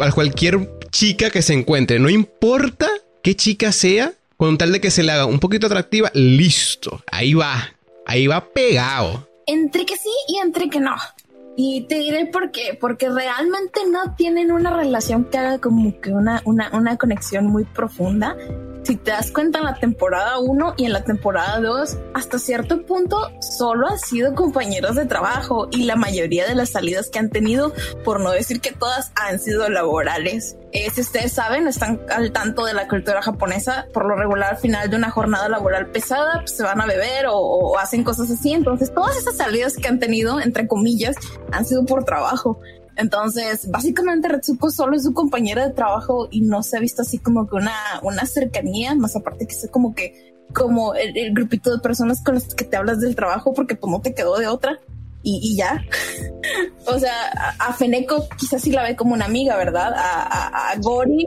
a 0.00 0.12
cualquier 0.12 0.70
chica 0.90 1.30
que 1.30 1.42
se 1.42 1.52
encuentre. 1.52 1.98
No 1.98 2.08
importa 2.08 2.88
qué 3.22 3.34
chica 3.34 3.72
sea, 3.72 4.12
con 4.40 4.56
tal 4.56 4.72
de 4.72 4.80
que 4.80 4.90
se 4.90 5.02
le 5.02 5.12
haga 5.12 5.26
un 5.26 5.38
poquito 5.38 5.66
atractiva, 5.66 6.10
listo. 6.14 7.02
Ahí 7.12 7.34
va. 7.34 7.74
Ahí 8.06 8.26
va 8.26 8.42
pegado. 8.42 9.28
Entre 9.46 9.84
que 9.84 9.98
sí 9.98 10.08
y 10.28 10.38
entre 10.38 10.70
que 10.70 10.80
no. 10.80 10.96
Y 11.58 11.82
te 11.82 11.96
diré 11.98 12.24
por 12.24 12.50
qué, 12.50 12.72
porque 12.80 13.10
realmente 13.10 13.80
no 13.90 14.14
tienen 14.16 14.50
una 14.50 14.74
relación 14.74 15.26
que 15.26 15.36
haga 15.36 15.58
como 15.58 16.00
que 16.00 16.12
una, 16.12 16.40
una, 16.46 16.70
una 16.72 16.96
conexión 16.96 17.48
muy 17.48 17.64
profunda 17.64 18.34
si 18.82 18.96
te 18.96 19.10
das 19.10 19.30
cuenta 19.30 19.58
en 19.58 19.64
la 19.64 19.74
temporada 19.74 20.38
1 20.38 20.74
y 20.76 20.86
en 20.86 20.92
la 20.92 21.04
temporada 21.04 21.60
2, 21.60 21.98
hasta 22.14 22.38
cierto 22.38 22.84
punto 22.86 23.30
solo 23.40 23.88
han 23.88 23.98
sido 23.98 24.34
compañeros 24.34 24.96
de 24.96 25.06
trabajo 25.06 25.68
y 25.70 25.84
la 25.84 25.96
mayoría 25.96 26.46
de 26.46 26.54
las 26.54 26.70
salidas 26.70 27.10
que 27.10 27.18
han 27.18 27.30
tenido, 27.30 27.72
por 28.04 28.20
no 28.20 28.30
decir 28.30 28.60
que 28.60 28.72
todas, 28.72 29.12
han 29.14 29.38
sido 29.38 29.68
laborales. 29.68 30.56
Eh, 30.72 30.90
si 30.92 31.00
ustedes 31.00 31.32
saben, 31.32 31.66
están 31.66 32.00
al 32.10 32.32
tanto 32.32 32.64
de 32.64 32.74
la 32.74 32.88
cultura 32.88 33.22
japonesa, 33.22 33.86
por 33.92 34.06
lo 34.06 34.14
regular 34.14 34.50
al 34.50 34.58
final 34.58 34.88
de 34.88 34.96
una 34.96 35.10
jornada 35.10 35.48
laboral 35.48 35.90
pesada, 35.90 36.40
pues, 36.40 36.56
se 36.56 36.62
van 36.62 36.80
a 36.80 36.86
beber 36.86 37.26
o, 37.26 37.36
o 37.36 37.78
hacen 37.78 38.04
cosas 38.04 38.30
así. 38.30 38.52
Entonces, 38.52 38.92
todas 38.94 39.16
esas 39.16 39.36
salidas 39.36 39.76
que 39.76 39.88
han 39.88 39.98
tenido, 39.98 40.40
entre 40.40 40.66
comillas, 40.66 41.16
han 41.52 41.66
sido 41.66 41.84
por 41.84 42.04
trabajo. 42.04 42.60
Entonces, 43.00 43.70
básicamente 43.70 44.28
Retsuko 44.28 44.70
solo 44.70 44.94
es 44.94 45.04
su 45.04 45.14
compañera 45.14 45.66
de 45.66 45.72
trabajo 45.72 46.28
y 46.30 46.42
no 46.42 46.62
se 46.62 46.76
ha 46.76 46.80
visto 46.80 47.00
así 47.02 47.18
como 47.18 47.48
que 47.48 47.56
una, 47.56 47.74
una 48.02 48.26
cercanía, 48.26 48.94
más 48.94 49.16
aparte 49.16 49.46
que 49.46 49.54
sea 49.54 49.70
como 49.70 49.94
que 49.94 50.30
como 50.52 50.94
el, 50.94 51.32
grupito 51.32 51.70
de 51.72 51.78
personas 51.78 52.22
con 52.22 52.34
las 52.34 52.54
que 52.54 52.64
te 52.64 52.76
hablas 52.76 53.00
del 53.00 53.14
trabajo 53.14 53.54
porque 53.54 53.76
pues 53.76 53.90
no 53.90 54.00
te 54.00 54.14
quedó 54.14 54.36
de 54.36 54.48
otra 54.48 54.80
y, 55.22 55.54
ya. 55.56 55.84
o 56.86 56.98
sea, 56.98 57.54
a, 57.58 57.72
Feneko 57.72 58.26
quizás 58.38 58.62
sí 58.62 58.70
la 58.70 58.82
ve 58.82 58.96
como 58.96 59.14
una 59.14 59.26
amiga, 59.26 59.56
¿verdad? 59.56 59.92
A, 59.94 60.74
Gori 60.78 61.26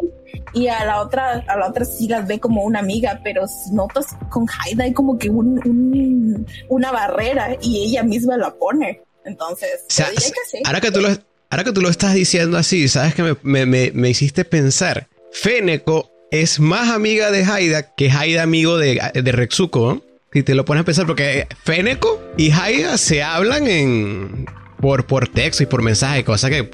y 0.53 0.68
a 0.68 0.84
la 0.86 1.01
otra, 1.01 1.44
a 1.48 1.58
la 1.58 1.70
otra 1.70 1.86
sí 1.86 2.08
las 2.08 2.27
ve 2.27 2.39
como 2.39 2.63
una 2.63 2.80
amiga, 2.80 3.22
pero 3.24 3.48
si 3.48 3.72
notas 3.72 4.08
con 4.30 4.48
Haida 4.48 4.84
hay 4.84 4.94
como 4.94 5.18
que 5.18 5.30
un, 5.30 6.46
una 6.70 6.92
barrera 6.92 7.56
y 7.62 7.84
ella 7.84 8.03
misma 8.03 8.38
la 8.38 8.53
pone. 8.53 9.01
Entonces, 9.25 9.86
ahora 10.65 10.82
que 10.82 10.92
tú 10.92 11.00
lo 11.00 11.10
Ahora 11.53 11.65
que 11.65 11.72
tú 11.72 11.81
lo 11.81 11.89
estás 11.89 12.15
diciendo 12.15 12.57
así, 12.57 12.88
sabes 12.88 13.13
que 13.13 13.38
me, 13.43 14.10
hiciste 14.10 14.43
pensar. 14.43 15.07
Feneko 15.31 16.10
es 16.31 16.60
más 16.60 16.89
amiga 16.89 17.29
de 17.29 17.45
Haida 17.45 17.93
que 17.93 18.10
Haida 18.10 18.41
amigo 18.41 18.79
de, 18.79 19.00
de 19.13 19.31
Rexuko. 19.31 20.03
Si 20.33 20.41
te 20.41 20.55
lo 20.55 20.65
pones 20.65 20.81
a 20.81 20.86
pensar, 20.86 21.05
porque 21.05 21.45
Feneko 21.63 22.19
y 22.39 22.50
Haida 22.50 22.98
se 22.98 23.22
hablan 23.22 23.67
en 23.67 24.48
por, 24.81 25.05
por 25.05 25.27
texto 25.27 25.62
y 25.62 25.67
por 25.67 25.83
mensaje, 25.83 26.24
cosa 26.24 26.50
que 26.50 26.72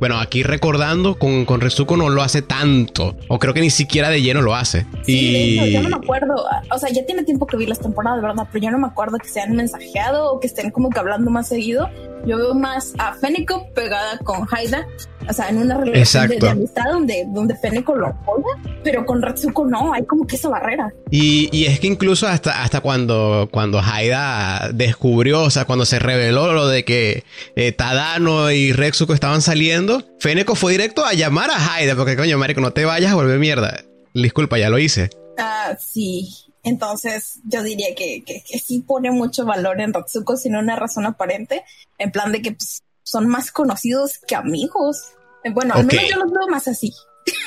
bueno, 0.00 0.18
aquí 0.18 0.42
recordando, 0.42 1.18
con, 1.18 1.44
con 1.44 1.60
Rezuko 1.60 1.96
no 1.96 2.08
lo 2.08 2.22
hace 2.22 2.42
tanto. 2.42 3.16
O 3.28 3.38
creo 3.38 3.54
que 3.54 3.60
ni 3.60 3.70
siquiera 3.70 4.10
de 4.10 4.22
lleno 4.22 4.42
lo 4.42 4.54
hace. 4.54 4.86
Sí, 5.04 5.58
y... 5.58 5.72
yo 5.72 5.82
no 5.82 5.88
me 5.88 5.96
acuerdo. 5.96 6.34
O 6.70 6.78
sea, 6.78 6.90
ya 6.90 7.04
tiene 7.06 7.24
tiempo 7.24 7.46
que 7.46 7.56
vi 7.56 7.66
las 7.66 7.80
temporadas, 7.80 8.22
¿verdad? 8.22 8.46
Pero 8.52 8.64
yo 8.64 8.70
no 8.70 8.78
me 8.78 8.86
acuerdo 8.86 9.18
que 9.18 9.28
se 9.28 9.40
han 9.40 9.54
mensajeado 9.56 10.32
o 10.32 10.40
que 10.40 10.46
estén 10.46 10.70
como 10.70 10.90
que 10.90 10.98
hablando 10.98 11.30
más 11.30 11.48
seguido. 11.48 11.88
Yo 12.26 12.38
veo 12.38 12.54
más 12.54 12.94
a 12.98 13.14
Feneko 13.14 13.68
pegada 13.74 14.18
con 14.18 14.46
Haida 14.50 14.86
o 15.28 15.32
sea, 15.32 15.48
en 15.48 15.58
una 15.58 15.78
relación 15.78 16.28
de, 16.28 16.48
amistad 16.48 16.84
donde, 16.92 17.24
donde 17.28 17.56
Feneko 17.56 17.94
lo 17.94 18.08
apoya, 18.08 18.44
pero 18.84 19.04
con 19.04 19.22
Retsuko 19.22 19.66
no, 19.66 19.92
hay 19.92 20.04
como 20.04 20.26
que 20.26 20.36
esa 20.36 20.48
barrera. 20.48 20.92
Y, 21.10 21.48
y, 21.52 21.66
es 21.66 21.80
que 21.80 21.86
incluso 21.86 22.26
hasta, 22.26 22.62
hasta 22.62 22.80
cuando, 22.80 23.48
cuando 23.50 23.80
Haida 23.80 24.70
descubrió, 24.72 25.42
o 25.42 25.50
sea, 25.50 25.64
cuando 25.64 25.84
se 25.84 25.98
reveló 25.98 26.52
lo 26.52 26.68
de 26.68 26.84
que 26.84 27.24
eh, 27.56 27.72
Tadano 27.72 28.50
y 28.50 28.72
Retsuko 28.72 29.14
estaban 29.14 29.42
saliendo, 29.42 30.02
Feneko 30.20 30.54
fue 30.54 30.72
directo 30.72 31.04
a 31.04 31.12
llamar 31.12 31.50
a 31.50 31.74
Haida, 31.74 31.96
porque 31.96 32.16
coño, 32.16 32.38
marico, 32.38 32.60
no 32.60 32.72
te 32.72 32.84
vayas 32.84 33.12
a 33.12 33.16
volver 33.16 33.38
mierda. 33.38 33.82
Disculpa, 34.14 34.58
ya 34.58 34.70
lo 34.70 34.78
hice. 34.78 35.10
Ah, 35.38 35.76
sí. 35.78 36.28
Entonces, 36.62 37.40
yo 37.44 37.62
diría 37.62 37.94
que, 37.94 38.24
que, 38.24 38.42
que, 38.42 38.58
sí 38.58 38.80
pone 38.80 39.12
mucho 39.12 39.44
valor 39.44 39.80
en 39.80 39.92
Retsuko 39.92 40.36
sin 40.36 40.56
una 40.56 40.74
razón 40.74 41.06
aparente, 41.06 41.62
en 41.98 42.10
plan 42.10 42.32
de 42.32 42.42
que 42.42 42.52
pues, 42.52 42.82
son 43.04 43.28
más 43.28 43.52
conocidos 43.52 44.18
que 44.18 44.34
amigos. 44.34 45.12
Bueno, 45.52 45.74
al 45.74 45.86
menos 45.86 46.04
yo 46.08 46.16
los 46.16 46.32
veo 46.32 46.48
más 46.48 46.68
así. 46.68 46.94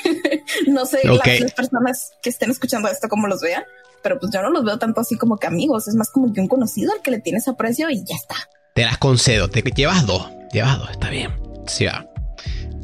no 0.66 0.84
sé 0.84 1.00
las, 1.04 1.52
personas 1.52 2.12
que 2.22 2.30
estén 2.30 2.50
escuchando 2.50 2.88
esto 2.88 3.08
cómo 3.08 3.26
los 3.26 3.40
vean, 3.40 3.64
pero 4.02 4.18
pues 4.18 4.32
yo 4.32 4.42
no 4.42 4.50
los 4.50 4.64
veo 4.64 4.78
tanto 4.78 5.00
así 5.00 5.16
como 5.16 5.38
que 5.38 5.46
amigos. 5.46 5.88
Es 5.88 5.94
más 5.94 6.10
como 6.10 6.32
que 6.32 6.40
un 6.40 6.48
conocido 6.48 6.92
al 6.92 7.02
que 7.02 7.10
le 7.10 7.20
tienes 7.20 7.48
aprecio 7.48 7.90
y 7.90 8.04
ya 8.04 8.16
está. 8.16 8.36
Te 8.74 8.84
las 8.84 8.98
concedo. 8.98 9.48
Te 9.48 9.62
llevas 9.62 10.06
dos. 10.06 10.28
Llevas 10.52 10.78
dos, 10.78 10.90
está 10.90 11.10
bien. 11.10 11.32
Sí, 11.66 11.86
va. 11.86 12.06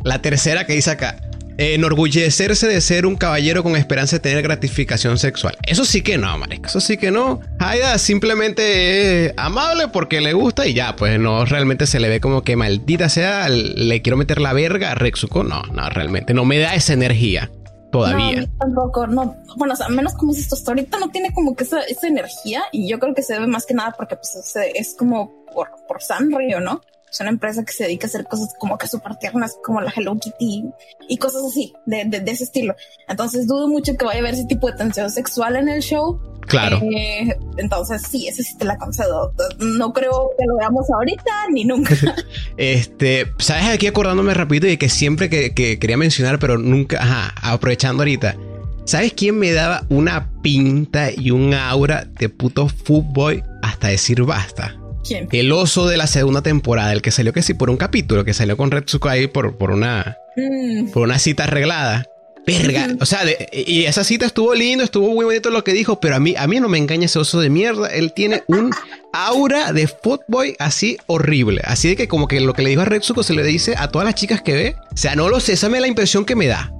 La 0.04 0.22
tercera 0.22 0.66
que 0.66 0.74
dice 0.74 0.90
acá 0.90 1.18
enorgullecerse 1.58 2.68
de 2.68 2.80
ser 2.80 3.06
un 3.06 3.16
caballero 3.16 3.62
con 3.62 3.76
esperanza 3.76 4.16
de 4.16 4.20
tener 4.20 4.42
gratificación 4.42 5.18
sexual. 5.18 5.56
Eso 5.66 5.84
sí 5.84 6.02
que 6.02 6.18
no, 6.18 6.36
marica. 6.38 6.68
Eso 6.68 6.80
sí 6.80 6.96
que 6.96 7.10
no. 7.10 7.40
Haida 7.58 7.98
simplemente 7.98 9.26
es 9.26 9.34
amable 9.36 9.88
porque 9.88 10.20
le 10.20 10.32
gusta 10.32 10.66
y 10.66 10.74
ya, 10.74 10.96
pues 10.96 11.18
no 11.18 11.44
realmente 11.44 11.86
se 11.86 12.00
le 12.00 12.08
ve 12.08 12.20
como 12.20 12.42
que 12.42 12.56
maldita 12.56 13.08
sea, 13.08 13.48
le 13.48 14.02
quiero 14.02 14.16
meter 14.16 14.40
la 14.40 14.52
verga 14.52 14.92
a 14.92 14.94
Rexuko. 14.94 15.44
No, 15.44 15.62
no, 15.72 15.88
realmente 15.90 16.34
no 16.34 16.44
me 16.44 16.58
da 16.58 16.74
esa 16.74 16.92
energía. 16.92 17.50
Todavía. 17.92 18.46
Tampoco, 18.58 19.06
no. 19.06 19.36
Bueno, 19.56 19.74
o 19.74 19.90
menos 19.90 20.14
como 20.14 20.32
si 20.32 20.40
esto 20.40 20.56
ahorita 20.66 20.98
no 20.98 21.08
tiene 21.10 21.32
como 21.32 21.54
que 21.54 21.64
esa, 21.64 21.80
esa, 21.82 22.08
energía 22.08 22.64
y 22.72 22.88
yo 22.88 22.98
creo 22.98 23.14
que 23.14 23.22
se 23.22 23.34
debe 23.34 23.46
más 23.46 23.64
que 23.64 23.74
nada 23.74 23.94
porque 23.96 24.16
pues 24.16 24.54
es 24.74 24.94
como 24.98 25.46
por, 25.52 25.68
por 25.88 26.02
Sanrio, 26.02 26.60
¿no? 26.60 26.82
Es 27.16 27.20
una 27.20 27.30
empresa 27.30 27.64
que 27.64 27.72
se 27.72 27.84
dedica 27.84 28.06
a 28.06 28.08
hacer 28.08 28.24
cosas 28.24 28.54
como 28.58 28.76
que 28.76 28.86
súper 28.86 29.16
tiernas, 29.16 29.56
como 29.64 29.80
la 29.80 29.90
Hello 29.94 30.16
Kitty 30.18 30.64
y 31.08 31.16
cosas 31.16 31.42
así, 31.48 31.72
de, 31.86 32.04
de, 32.04 32.30
ese 32.30 32.44
estilo. 32.44 32.74
Entonces 33.08 33.46
dudo 33.46 33.68
mucho 33.68 33.96
que 33.96 34.04
vaya 34.04 34.18
a 34.18 34.20
haber 34.20 34.34
ese 34.34 34.44
tipo 34.44 34.66
de 34.66 34.74
tensión 34.74 35.10
sexual 35.10 35.56
en 35.56 35.68
el 35.70 35.80
show. 35.80 36.20
Claro. 36.42 36.80
Eh, 36.82 37.34
entonces 37.56 38.02
sí, 38.02 38.28
ese 38.28 38.42
sí 38.42 38.56
te 38.58 38.66
la 38.66 38.76
concedo. 38.76 39.32
No 39.58 39.92
creo 39.94 40.30
que 40.38 40.44
lo 40.46 40.58
veamos 40.58 40.90
ahorita 40.90 41.32
ni 41.52 41.64
nunca. 41.64 41.96
este, 42.58 43.32
sabes, 43.38 43.64
aquí 43.64 43.86
acordándome 43.86 44.34
rápido 44.34 44.68
y 44.68 44.76
que 44.76 44.90
siempre 44.90 45.30
que, 45.30 45.54
que 45.54 45.78
quería 45.78 45.96
mencionar, 45.96 46.38
pero 46.38 46.58
nunca, 46.58 47.02
ajá, 47.02 47.34
aprovechando 47.40 48.02
ahorita. 48.02 48.36
¿Sabes 48.84 49.14
quién 49.14 49.38
me 49.38 49.52
daba 49.52 49.84
una 49.88 50.30
pinta 50.42 51.10
y 51.10 51.30
un 51.30 51.54
aura 51.54 52.04
de 52.04 52.28
puto 52.28 52.68
fútbol 52.68 53.42
hasta 53.62 53.88
decir 53.88 54.22
basta? 54.22 54.76
El 55.10 55.52
oso 55.52 55.86
de 55.86 55.96
la 55.96 56.06
segunda 56.06 56.42
temporada, 56.42 56.92
el 56.92 57.02
que 57.02 57.10
salió 57.10 57.32
que 57.32 57.42
sí 57.42 57.54
por 57.54 57.70
un 57.70 57.76
capítulo, 57.76 58.24
que 58.24 58.34
salió 58.34 58.56
con 58.56 58.70
Retsuko 58.70 59.08
ahí 59.08 59.26
por, 59.26 59.56
por 59.56 59.70
una 59.70 60.18
mm. 60.36 60.90
por 60.90 61.02
una 61.02 61.18
cita 61.18 61.44
arreglada. 61.44 62.06
Verga, 62.46 62.94
o 63.00 63.06
sea, 63.06 63.22
y 63.50 63.86
esa 63.86 64.04
cita 64.04 64.24
estuvo 64.24 64.54
lindo, 64.54 64.84
estuvo 64.84 65.12
muy 65.12 65.24
bonito 65.24 65.50
lo 65.50 65.64
que 65.64 65.72
dijo, 65.72 65.98
pero 65.98 66.14
a 66.14 66.20
mí, 66.20 66.36
a 66.38 66.46
mí 66.46 66.60
no 66.60 66.68
me 66.68 66.78
engaña 66.78 67.06
ese 67.06 67.18
oso 67.18 67.40
de 67.40 67.50
mierda. 67.50 67.88
Él 67.88 68.12
tiene 68.12 68.44
un 68.46 68.70
aura 69.12 69.72
de 69.72 69.88
footboy 69.88 70.54
así 70.60 70.96
horrible. 71.06 71.60
Así 71.64 71.88
de 71.88 71.96
que 71.96 72.06
como 72.06 72.28
que 72.28 72.40
lo 72.40 72.52
que 72.52 72.62
le 72.62 72.70
dijo 72.70 72.82
a 72.82 72.84
Retsuko 72.84 73.24
se 73.24 73.34
le 73.34 73.42
dice 73.42 73.74
a 73.76 73.88
todas 73.88 74.06
las 74.06 74.14
chicas 74.14 74.42
que 74.42 74.54
ve. 74.54 74.76
O 74.94 74.96
sea, 74.96 75.16
no 75.16 75.28
lo 75.28 75.40
sé, 75.40 75.54
esa 75.54 75.66
es 75.66 75.80
la 75.80 75.88
impresión 75.88 76.24
que 76.24 76.36
me 76.36 76.46
da 76.46 76.72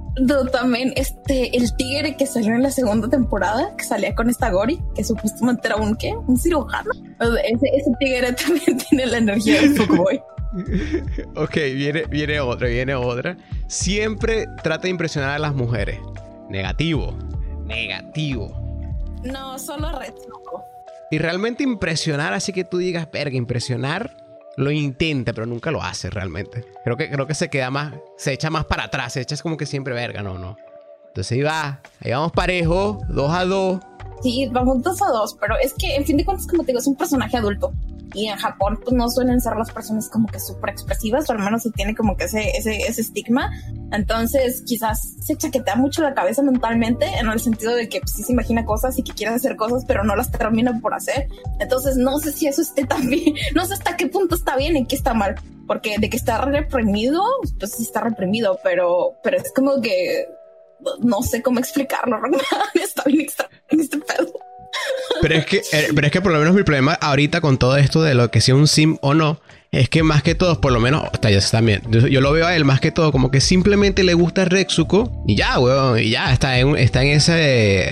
también 0.51 0.93
este, 0.95 1.55
el 1.55 1.75
tigre 1.75 2.15
que 2.17 2.25
salió 2.25 2.53
en 2.55 2.63
la 2.63 2.71
segunda 2.71 3.07
temporada, 3.07 3.75
que 3.77 3.83
salía 3.83 4.15
con 4.15 4.29
esta 4.29 4.49
Gori, 4.49 4.81
que 4.95 5.03
supuestamente 5.03 5.67
era 5.67 5.77
un 5.77 5.95
qué, 5.95 6.13
un 6.27 6.37
cirujano. 6.37 6.91
Ese, 7.19 7.67
ese 7.73 7.91
tigre 7.99 8.33
también 8.45 8.77
tiene 8.77 9.05
la 9.05 9.17
energía 9.17 9.61
del 9.61 9.75
fuckboy. 9.75 10.21
ok, 11.35 11.55
viene, 11.75 12.05
viene 12.05 12.39
otra, 12.39 12.67
viene 12.67 12.95
otra. 12.95 13.37
Siempre 13.67 14.47
trata 14.63 14.83
de 14.83 14.89
impresionar 14.89 15.31
a 15.31 15.39
las 15.39 15.53
mujeres. 15.53 15.99
Negativo. 16.49 17.17
Negativo. 17.65 18.51
No, 19.23 19.59
solo 19.59 19.91
red. 19.99 20.13
Y 21.09 21.19
realmente 21.19 21.63
impresionar, 21.63 22.33
así 22.33 22.51
que 22.51 22.63
tú 22.63 22.79
digas, 22.79 23.07
verga, 23.11 23.37
impresionar, 23.37 24.17
lo 24.57 24.71
intenta, 24.71 25.33
pero 25.33 25.45
nunca 25.45 25.71
lo 25.71 25.81
hace 25.81 26.09
realmente. 26.09 26.65
Creo 26.83 26.97
que, 26.97 27.09
creo 27.09 27.27
que 27.27 27.35
se 27.35 27.49
queda 27.49 27.69
más, 27.71 27.93
se 28.17 28.33
echa 28.33 28.49
más 28.49 28.65
para 28.65 28.85
atrás, 28.85 29.13
se 29.13 29.21
echa 29.21 29.37
como 29.37 29.55
que 29.55 29.65
siempre 29.65 29.93
verga, 29.93 30.21
no, 30.21 30.37
no. 30.37 30.57
Entonces 31.07 31.31
ahí 31.31 31.41
va, 31.43 31.81
ahí 32.03 32.11
vamos 32.11 32.31
parejo, 32.31 32.99
dos 33.07 33.31
a 33.31 33.45
dos. 33.45 33.79
Sí, 34.21 34.49
vamos 34.51 34.81
dos 34.81 35.01
a 35.01 35.07
dos, 35.07 35.37
pero 35.39 35.55
es 35.61 35.73
que 35.73 35.95
en 35.95 36.05
fin 36.05 36.17
de 36.17 36.25
cuentas, 36.25 36.47
como 36.47 36.63
te 36.63 36.67
digo, 36.67 36.79
es 36.79 36.87
un 36.87 36.95
personaje 36.95 37.37
adulto. 37.37 37.71
Y 38.13 38.27
en 38.27 38.37
Japón, 38.37 38.79
pues 38.83 38.95
no 38.95 39.09
suelen 39.09 39.41
ser 39.41 39.55
las 39.57 39.71
personas 39.71 40.09
como 40.09 40.27
que 40.27 40.39
súper 40.39 40.71
expresivas, 40.71 41.29
o 41.29 41.33
al 41.33 41.39
menos 41.39 41.63
se 41.63 41.71
tiene 41.71 41.95
como 41.95 42.15
que 42.15 42.25
ese, 42.25 42.51
ese, 42.57 42.77
ese 42.77 43.01
estigma. 43.01 43.51
Entonces, 43.91 44.63
quizás 44.65 45.15
se 45.21 45.35
chaquetea 45.35 45.75
mucho 45.75 46.01
la 46.01 46.13
cabeza 46.13 46.41
mentalmente, 46.41 47.05
en 47.05 47.27
el 47.27 47.39
sentido 47.39 47.75
de 47.75 47.89
que 47.89 47.99
pues, 47.99 48.13
sí 48.13 48.23
se 48.23 48.33
imagina 48.33 48.65
cosas 48.65 48.97
y 48.97 49.03
que 49.03 49.13
quiere 49.13 49.33
hacer 49.33 49.55
cosas, 49.55 49.83
pero 49.85 50.03
no 50.03 50.15
las 50.15 50.31
termina 50.31 50.79
por 50.79 50.93
hacer. 50.93 51.27
Entonces, 51.59 51.97
no 51.97 52.19
sé 52.19 52.31
si 52.31 52.47
eso 52.47 52.61
esté 52.61 52.85
tan 52.85 53.09
bien, 53.09 53.35
no 53.55 53.65
sé 53.65 53.73
hasta 53.73 53.97
qué 53.97 54.07
punto 54.07 54.35
está 54.35 54.55
bien 54.55 54.77
y 54.77 54.85
qué 54.85 54.95
está 54.95 55.13
mal. 55.13 55.35
Porque 55.67 55.97
de 55.99 56.09
que 56.09 56.15
está 56.15 56.45
reprimido, 56.45 57.21
pues 57.59 57.73
sí 57.73 57.83
está 57.83 57.99
reprimido, 57.99 58.57
pero, 58.63 59.15
pero 59.21 59.35
es 59.35 59.51
como 59.53 59.81
que 59.81 60.25
no 60.99 61.21
sé 61.21 61.41
cómo 61.41 61.59
explicarlo, 61.59 62.19
está 62.73 63.03
bien. 63.05 63.16
Pero 65.21 65.35
es 65.35 65.45
que, 65.45 65.57
eh, 65.71 65.87
pero 65.93 66.07
es 66.07 66.13
que 66.13 66.21
por 66.21 66.31
lo 66.31 66.39
menos 66.39 66.53
mi 66.53 66.63
problema 66.63 66.93
ahorita 66.93 67.41
con 67.41 67.57
todo 67.57 67.77
esto 67.77 68.01
de 68.01 68.15
lo 68.15 68.29
que 68.31 68.41
sea 68.41 68.55
un 68.55 68.67
sim 68.67 68.97
o 69.01 69.13
no, 69.13 69.39
es 69.71 69.89
que 69.89 70.03
más 70.03 70.23
que 70.23 70.35
todo, 70.35 70.61
por 70.61 70.71
lo 70.71 70.79
menos, 70.79 71.03
también, 71.51 71.81
yo, 71.89 72.07
yo, 72.07 72.21
lo 72.21 72.31
veo 72.31 72.47
a 72.47 72.55
él 72.55 72.65
más 72.65 72.79
que 72.79 72.91
todo 72.91 73.11
como 73.11 73.31
que 73.31 73.41
simplemente 73.41 74.03
le 74.03 74.13
gusta 74.13 74.45
Rexuko 74.45 75.23
y 75.27 75.35
ya, 75.35 75.59
weón, 75.59 75.99
y 75.99 76.09
ya, 76.11 76.31
está 76.31 76.57
en, 76.59 76.77
está 76.77 77.03
en 77.03 77.09
ese, 77.09 77.89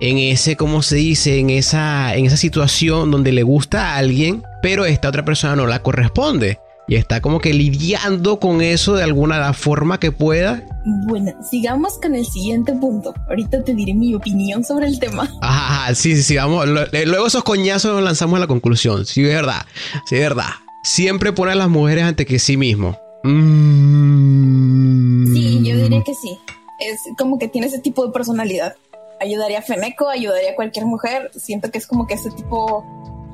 en 0.00 0.18
ese, 0.18 0.56
¿cómo 0.56 0.82
se 0.82 0.96
dice? 0.96 1.38
En 1.38 1.50
esa, 1.50 2.14
en 2.14 2.26
esa 2.26 2.36
situación 2.36 3.10
donde 3.10 3.32
le 3.32 3.42
gusta 3.42 3.92
a 3.92 3.96
alguien, 3.96 4.42
pero 4.62 4.86
esta 4.86 5.08
otra 5.08 5.24
persona 5.24 5.56
no 5.56 5.66
la 5.66 5.80
corresponde. 5.80 6.58
Y 6.88 6.96
está 6.96 7.20
como 7.20 7.38
que 7.38 7.52
lidiando 7.52 8.40
con 8.40 8.62
eso 8.62 8.94
de 8.94 9.04
alguna 9.04 9.52
forma 9.52 10.00
que 10.00 10.10
pueda. 10.10 10.66
Bueno, 11.06 11.32
sigamos 11.48 11.98
con 11.98 12.14
el 12.14 12.24
siguiente 12.24 12.72
punto. 12.72 13.12
Ahorita 13.28 13.62
te 13.62 13.74
diré 13.74 13.92
mi 13.92 14.14
opinión 14.14 14.64
sobre 14.64 14.86
el 14.86 14.98
tema. 14.98 15.28
Ajá, 15.42 15.94
sí, 15.94 16.16
sí, 16.16 16.22
sí, 16.22 16.36
vamos. 16.36 16.66
Eh, 16.92 17.04
luego 17.04 17.26
esos 17.26 17.44
coñazos 17.44 17.92
nos 17.92 18.02
lanzamos 18.02 18.38
a 18.38 18.40
la 18.40 18.46
conclusión. 18.46 19.04
Sí, 19.04 19.22
es 19.22 19.34
verdad. 19.34 19.66
Sí, 20.06 20.16
es 20.16 20.22
verdad. 20.22 20.48
Siempre 20.82 21.34
pone 21.34 21.52
a 21.52 21.56
las 21.56 21.68
mujeres 21.68 22.04
ante 22.04 22.24
que 22.24 22.38
sí 22.38 22.56
mismo. 22.56 22.98
Mm. 23.22 25.34
Sí, 25.34 25.60
yo 25.62 25.76
diría 25.76 26.02
que 26.02 26.14
sí. 26.14 26.38
Es 26.80 27.00
como 27.18 27.38
que 27.38 27.48
tiene 27.48 27.66
ese 27.66 27.80
tipo 27.80 28.06
de 28.06 28.12
personalidad. 28.12 28.76
Ayudaría 29.20 29.58
a 29.58 29.62
Feneco, 29.62 30.08
ayudaría 30.08 30.52
a 30.52 30.54
cualquier 30.54 30.86
mujer. 30.86 31.30
Siento 31.36 31.70
que 31.70 31.76
es 31.76 31.86
como 31.86 32.06
que 32.06 32.14
ese 32.14 32.30
tipo 32.30 32.82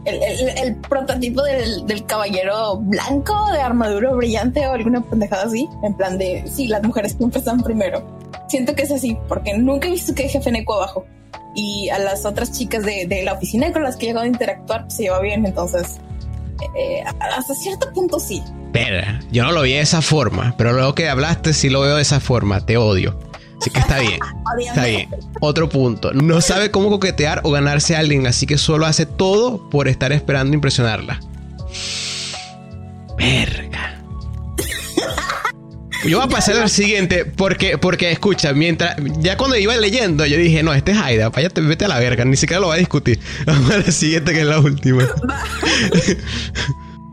el, 0.04 0.76
prototipo 0.76 1.42
del, 1.42 2.04
caballero 2.06 2.76
blanco 2.76 3.50
de 3.52 3.60
armadura 3.60 4.12
brillante 4.12 4.66
o 4.66 4.72
alguna 4.72 5.02
pendejada 5.02 5.44
así. 5.44 5.68
En 5.82 5.94
plan 5.94 6.18
de, 6.18 6.44
sí, 6.46 6.68
las 6.68 6.82
mujeres 6.82 7.16
siempre 7.16 7.40
primero. 7.64 8.04
Siento 8.48 8.74
que 8.74 8.82
es 8.82 8.92
así, 8.92 9.16
porque 9.28 9.56
nunca 9.56 9.88
he 9.88 9.92
visto 9.92 10.14
que 10.14 10.28
jefe 10.28 10.50
Neko 10.50 10.74
abajo. 10.74 11.06
Y 11.54 11.88
a 11.88 11.98
las 11.98 12.24
otras 12.26 12.52
chicas 12.52 12.84
de, 12.84 13.22
la 13.24 13.34
oficina 13.34 13.72
con 13.72 13.82
las 13.82 13.96
que 13.96 14.06
he 14.06 14.08
llegado 14.08 14.24
a 14.24 14.28
interactuar 14.28 14.82
pues, 14.82 14.94
se 14.94 15.04
lleva 15.04 15.20
bien, 15.20 15.46
entonces 15.46 15.98
eh, 16.76 17.02
hasta 17.20 17.54
cierto 17.54 17.92
punto 17.92 18.18
sí. 18.18 18.42
Pero 18.72 19.06
yo 19.30 19.44
no 19.44 19.52
lo 19.52 19.62
vi 19.62 19.74
de 19.74 19.80
esa 19.80 20.02
forma, 20.02 20.54
pero 20.58 20.72
luego 20.72 20.96
que 20.96 21.08
hablaste 21.08 21.52
sí 21.52 21.70
lo 21.70 21.80
veo 21.82 21.94
de 21.94 22.02
esa 22.02 22.18
forma, 22.18 22.66
te 22.66 22.76
odio. 22.76 23.16
Así 23.60 23.70
que 23.70 23.80
está 23.80 23.98
bien. 23.98 24.20
está 24.58 24.84
bien. 24.86 25.08
Otro 25.40 25.68
punto. 25.68 26.12
No 26.12 26.40
sabe 26.40 26.70
cómo 26.70 26.90
coquetear 26.90 27.40
o 27.44 27.50
ganarse 27.50 27.96
a 27.96 28.00
alguien, 28.00 28.26
así 28.26 28.46
que 28.46 28.58
solo 28.58 28.86
hace 28.86 29.06
todo 29.06 29.68
por 29.70 29.88
estar 29.88 30.12
esperando 30.12 30.54
impresionarla. 30.54 31.20
Verga. 33.16 34.00
Yo 36.06 36.18
voy 36.18 36.26
a 36.26 36.28
pasar 36.28 36.58
al 36.58 36.68
siguiente 36.68 37.24
porque, 37.24 37.78
porque 37.78 38.10
escucha, 38.10 38.52
mientras 38.52 38.96
ya 39.20 39.38
cuando 39.38 39.56
iba 39.56 39.74
leyendo, 39.76 40.26
yo 40.26 40.36
dije, 40.36 40.62
no, 40.62 40.74
este 40.74 40.92
es 40.92 40.98
Aida, 40.98 41.30
váyate, 41.30 41.62
vete 41.62 41.86
a 41.86 41.88
la 41.88 41.98
verga, 41.98 42.26
ni 42.26 42.36
siquiera 42.36 42.60
lo 42.60 42.68
va 42.68 42.74
a 42.74 42.78
discutir. 42.78 43.18
Vamos 43.46 43.70
a 43.70 43.78
la 43.78 43.90
siguiente 43.90 44.32
que 44.32 44.40
es 44.40 44.46
la 44.46 44.58
última. 44.58 45.08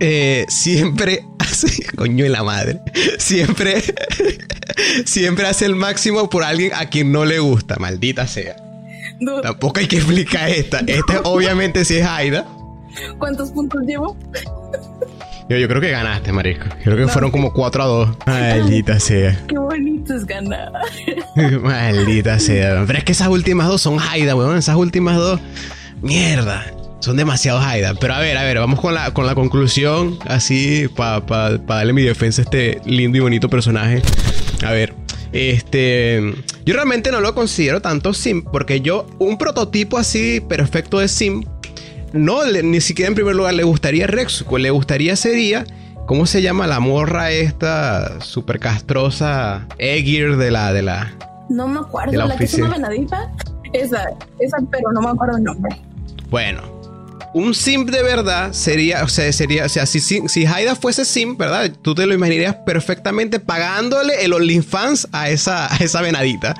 Eh, 0.03 0.47
siempre 0.49 1.27
hace, 1.67 1.85
coño 1.95 2.23
de 2.23 2.29
la 2.29 2.43
madre, 2.43 2.79
siempre, 3.17 3.83
siempre 5.05 5.47
hace 5.47 5.65
el 5.65 5.75
máximo 5.75 6.29
por 6.29 6.43
alguien 6.43 6.71
a 6.73 6.89
quien 6.89 7.11
no 7.11 7.25
le 7.25 7.39
gusta, 7.39 7.77
maldita 7.77 8.27
sea. 8.27 8.55
Tampoco 9.43 9.79
hay 9.79 9.87
que 9.87 9.97
explicar 9.97 10.49
esta. 10.49 10.79
Esta 10.87 11.21
obviamente 11.23 11.85
sí 11.85 11.97
es 11.97 12.05
Aida. 12.05 12.47
¿Cuántos 13.19 13.51
puntos 13.51 13.81
llevo? 13.85 14.17
Yo, 15.47 15.57
yo, 15.57 15.67
creo 15.67 15.81
que 15.81 15.91
ganaste, 15.91 16.31
Marisco. 16.31 16.65
Creo 16.83 16.97
que 16.97 17.07
fueron 17.07 17.29
como 17.29 17.53
4 17.53 17.83
a 17.83 17.85
2. 17.85 18.09
Maldita 18.25 18.99
sea. 18.99 19.37
Qué 19.47 19.57
bonito 19.57 20.15
es 20.15 20.25
ganar. 20.25 20.71
Maldita 21.61 22.39
sea. 22.39 22.83
Pero 22.87 22.99
es 22.99 23.03
que 23.03 23.11
esas 23.11 23.27
últimas 23.27 23.67
dos 23.67 23.81
son 23.81 23.99
Aida, 23.99 24.35
weón. 24.35 24.57
Esas 24.57 24.75
últimas 24.75 25.17
dos. 25.17 25.39
Mierda. 26.01 26.65
Son 27.01 27.17
demasiados 27.17 27.63
Haida. 27.65 27.95
Pero 27.95 28.13
a 28.13 28.19
ver, 28.19 28.37
a 28.37 28.43
ver, 28.43 28.59
vamos 28.59 28.79
con 28.79 28.93
la, 28.93 29.11
con 29.11 29.25
la 29.25 29.33
conclusión. 29.33 30.19
Así, 30.27 30.87
para 30.87 31.57
darle 31.57 31.93
mi 31.93 32.03
defensa 32.03 32.41
a 32.41 32.45
este 32.45 32.79
lindo 32.85 33.17
y 33.17 33.21
bonito 33.21 33.49
personaje. 33.49 34.03
A 34.63 34.71
ver, 34.71 34.93
este. 35.33 36.21
Yo 36.63 36.75
realmente 36.75 37.11
no 37.11 37.19
lo 37.19 37.33
considero 37.33 37.81
tanto 37.81 38.13
sim. 38.13 38.43
Porque 38.43 38.81
yo, 38.81 39.07
un 39.17 39.39
prototipo 39.39 39.97
así 39.97 40.41
perfecto 40.41 40.99
de 40.99 41.07
sim. 41.07 41.43
No, 42.13 42.45
ni 42.45 42.81
siquiera 42.81 43.09
en 43.09 43.15
primer 43.15 43.35
lugar 43.35 43.55
le 43.55 43.63
gustaría 43.63 44.05
Rex. 44.05 44.45
Le 44.57 44.69
gustaría 44.69 45.15
sería. 45.15 45.65
¿Cómo 46.05 46.27
se 46.27 46.41
llama 46.43 46.67
la 46.67 46.79
morra 46.79 47.31
esta 47.31 48.19
super 48.21 48.59
castrosa 48.59 49.65
Egir 49.77 50.35
de 50.35 50.51
la 50.51 50.73
de 50.73 50.81
la 50.81 51.13
No 51.47 51.67
me 51.67 51.79
acuerdo, 51.79 52.11
la, 52.13 52.25
la 52.25 52.37
que 52.37 52.43
es 52.43 52.53
una 52.55 52.69
venadita. 52.69 53.31
Esa, 53.71 54.09
esa, 54.39 54.57
pero 54.69 54.91
no 54.91 55.01
me 55.01 55.09
acuerdo 55.09 55.37
el 55.37 55.43
nombre. 55.43 55.73
Bueno, 56.29 56.80
un 57.33 57.53
simp 57.53 57.89
de 57.89 58.03
verdad 58.03 58.51
sería, 58.53 59.03
o 59.03 59.07
sea, 59.07 59.31
sería, 59.31 59.65
o 59.65 59.69
sea, 59.69 59.85
si, 59.85 59.99
si, 59.99 60.45
Haida 60.45 60.75
fuese 60.75 61.05
simp, 61.05 61.39
¿verdad? 61.39 61.71
Tú 61.81 61.95
te 61.95 62.05
lo 62.05 62.13
imaginarías 62.13 62.55
perfectamente 62.65 63.39
pagándole 63.39 64.25
el 64.25 64.33
OnlyFans 64.33 65.07
a 65.11 65.29
esa, 65.29 65.73
a 65.73 65.77
esa 65.77 66.01
venadita. 66.01 66.55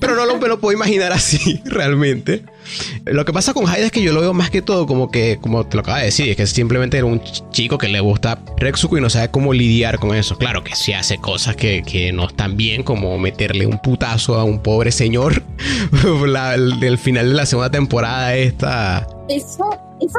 Pero 0.00 0.14
no 0.14 0.26
lo, 0.26 0.60
puedo 0.60 0.72
imaginar 0.72 1.12
así, 1.12 1.60
realmente. 1.64 2.44
Lo 3.06 3.24
que 3.24 3.32
pasa 3.32 3.54
con 3.54 3.68
Haida 3.68 3.86
es 3.86 3.92
que 3.92 4.02
yo 4.02 4.12
lo 4.12 4.20
veo 4.20 4.34
más 4.34 4.50
que 4.50 4.62
todo 4.62 4.86
como 4.86 5.10
que, 5.10 5.38
como 5.40 5.66
te 5.66 5.76
lo 5.76 5.80
acaba 5.80 5.98
de 5.98 6.06
decir, 6.06 6.28
es 6.28 6.36
que 6.36 6.46
simplemente 6.46 6.98
era 6.98 7.06
un 7.06 7.22
chico 7.50 7.78
que 7.78 7.88
le 7.88 8.00
gusta 8.00 8.40
Rexuko 8.58 8.98
y 8.98 9.00
no 9.00 9.10
sabe 9.10 9.30
cómo 9.30 9.52
lidiar 9.52 9.98
con 9.98 10.14
eso. 10.14 10.36
Claro 10.36 10.62
que 10.62 10.76
sí 10.76 10.92
hace 10.92 11.18
cosas 11.18 11.56
que, 11.56 11.82
que 11.82 12.12
no 12.12 12.28
están 12.28 12.56
bien, 12.56 12.82
como 12.82 13.18
meterle 13.18 13.66
un 13.66 13.80
putazo 13.80 14.36
a 14.36 14.44
un 14.44 14.62
pobre 14.62 14.92
señor. 14.92 15.42
del 16.80 16.98
final 16.98 17.30
de 17.30 17.34
la 17.34 17.46
segunda 17.46 17.70
temporada 17.70 18.34
esta... 18.34 19.06
Eso, 19.28 19.70
eso 20.00 20.18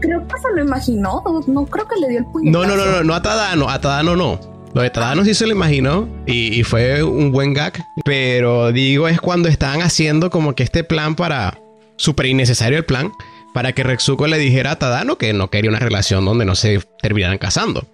creo 0.00 0.26
que 0.26 0.40
se 0.40 0.48
lo 0.54 0.62
imaginó. 0.62 1.22
No 1.46 1.66
creo 1.66 1.86
que 1.86 1.96
le 2.00 2.08
dio 2.08 2.18
el 2.20 2.26
puñetazo. 2.26 2.66
No, 2.66 2.76
no, 2.76 2.84
no, 2.84 2.90
no, 2.90 3.04
no 3.04 3.14
a 3.14 3.22
Tadano, 3.22 3.68
a 3.68 3.80
Tadano 3.80 4.16
no. 4.16 4.40
Lo 4.72 4.82
de 4.82 4.90
Tadano 4.90 5.24
sí 5.24 5.34
se 5.34 5.46
lo 5.46 5.52
imaginó 5.52 6.08
y, 6.26 6.62
fue 6.62 7.02
un 7.02 7.32
buen 7.32 7.54
gag. 7.54 7.84
Pero 8.04 8.72
digo, 8.72 9.08
es 9.08 9.20
cuando 9.20 9.48
estaban 9.48 9.82
haciendo 9.82 10.30
como 10.30 10.54
que 10.54 10.62
este 10.62 10.84
plan 10.84 11.16
para. 11.16 11.58
Súper 11.96 12.26
innecesario 12.26 12.78
el 12.78 12.84
plan. 12.84 13.12
Para 13.52 13.72
que 13.72 13.82
Rexuko 13.82 14.28
le 14.28 14.38
dijera 14.38 14.72
a 14.72 14.78
Tadano 14.78 15.18
que 15.18 15.32
no 15.32 15.50
quería 15.50 15.70
una 15.70 15.80
relación 15.80 16.24
donde 16.24 16.44
no 16.44 16.54
se 16.54 16.80
terminaran 17.02 17.38
casando. 17.38 17.84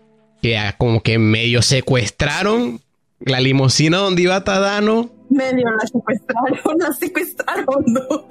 Que 0.43 0.61
como 0.77 1.03
que 1.03 1.19
medio 1.19 1.63
secuestraron 1.63 2.81
la 3.21 3.41
limusina 3.41 3.97
donde 3.97 4.23
iba 4.23 4.45
Tadano. 4.45 5.11
Medio 5.31 5.65
la 5.71 5.87
secuestraron, 5.87 6.79
la 6.79 6.93
secuestraron, 6.93 7.85
¿no? 7.87 8.27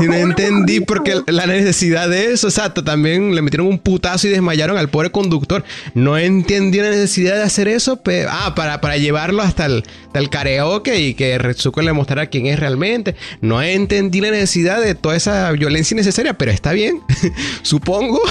Y 0.00 0.04
no 0.04 0.14
entendí 0.14 0.80
porque 0.80 1.22
la 1.26 1.46
necesidad 1.46 2.08
de 2.08 2.32
eso, 2.32 2.48
exacto, 2.48 2.84
también 2.84 3.34
le 3.34 3.42
metieron 3.42 3.66
un 3.66 3.78
putazo 3.78 4.26
y 4.26 4.30
desmayaron 4.30 4.76
al 4.76 4.88
pobre 4.88 5.10
conductor. 5.10 5.64
No 5.94 6.18
entendí 6.18 6.78
la 6.78 6.90
necesidad 6.90 7.36
de 7.36 7.42
hacer 7.42 7.68
eso, 7.68 8.02
pero, 8.02 8.28
ah, 8.30 8.54
para, 8.54 8.80
para 8.80 8.96
llevarlo 8.96 9.42
hasta 9.42 9.66
el, 9.66 9.84
karaoke 10.30 11.00
y 11.00 11.14
que 11.14 11.38
Retsuko 11.38 11.80
le 11.82 11.92
mostrara 11.92 12.26
quién 12.26 12.46
es 12.46 12.58
realmente. 12.58 13.14
No 13.40 13.62
entendí 13.62 14.20
la 14.20 14.30
necesidad 14.30 14.80
de 14.80 14.94
toda 14.94 15.16
esa 15.16 15.50
violencia 15.52 15.94
innecesaria, 15.94 16.36
pero 16.36 16.50
está 16.50 16.72
bien, 16.72 17.00
supongo. 17.62 18.20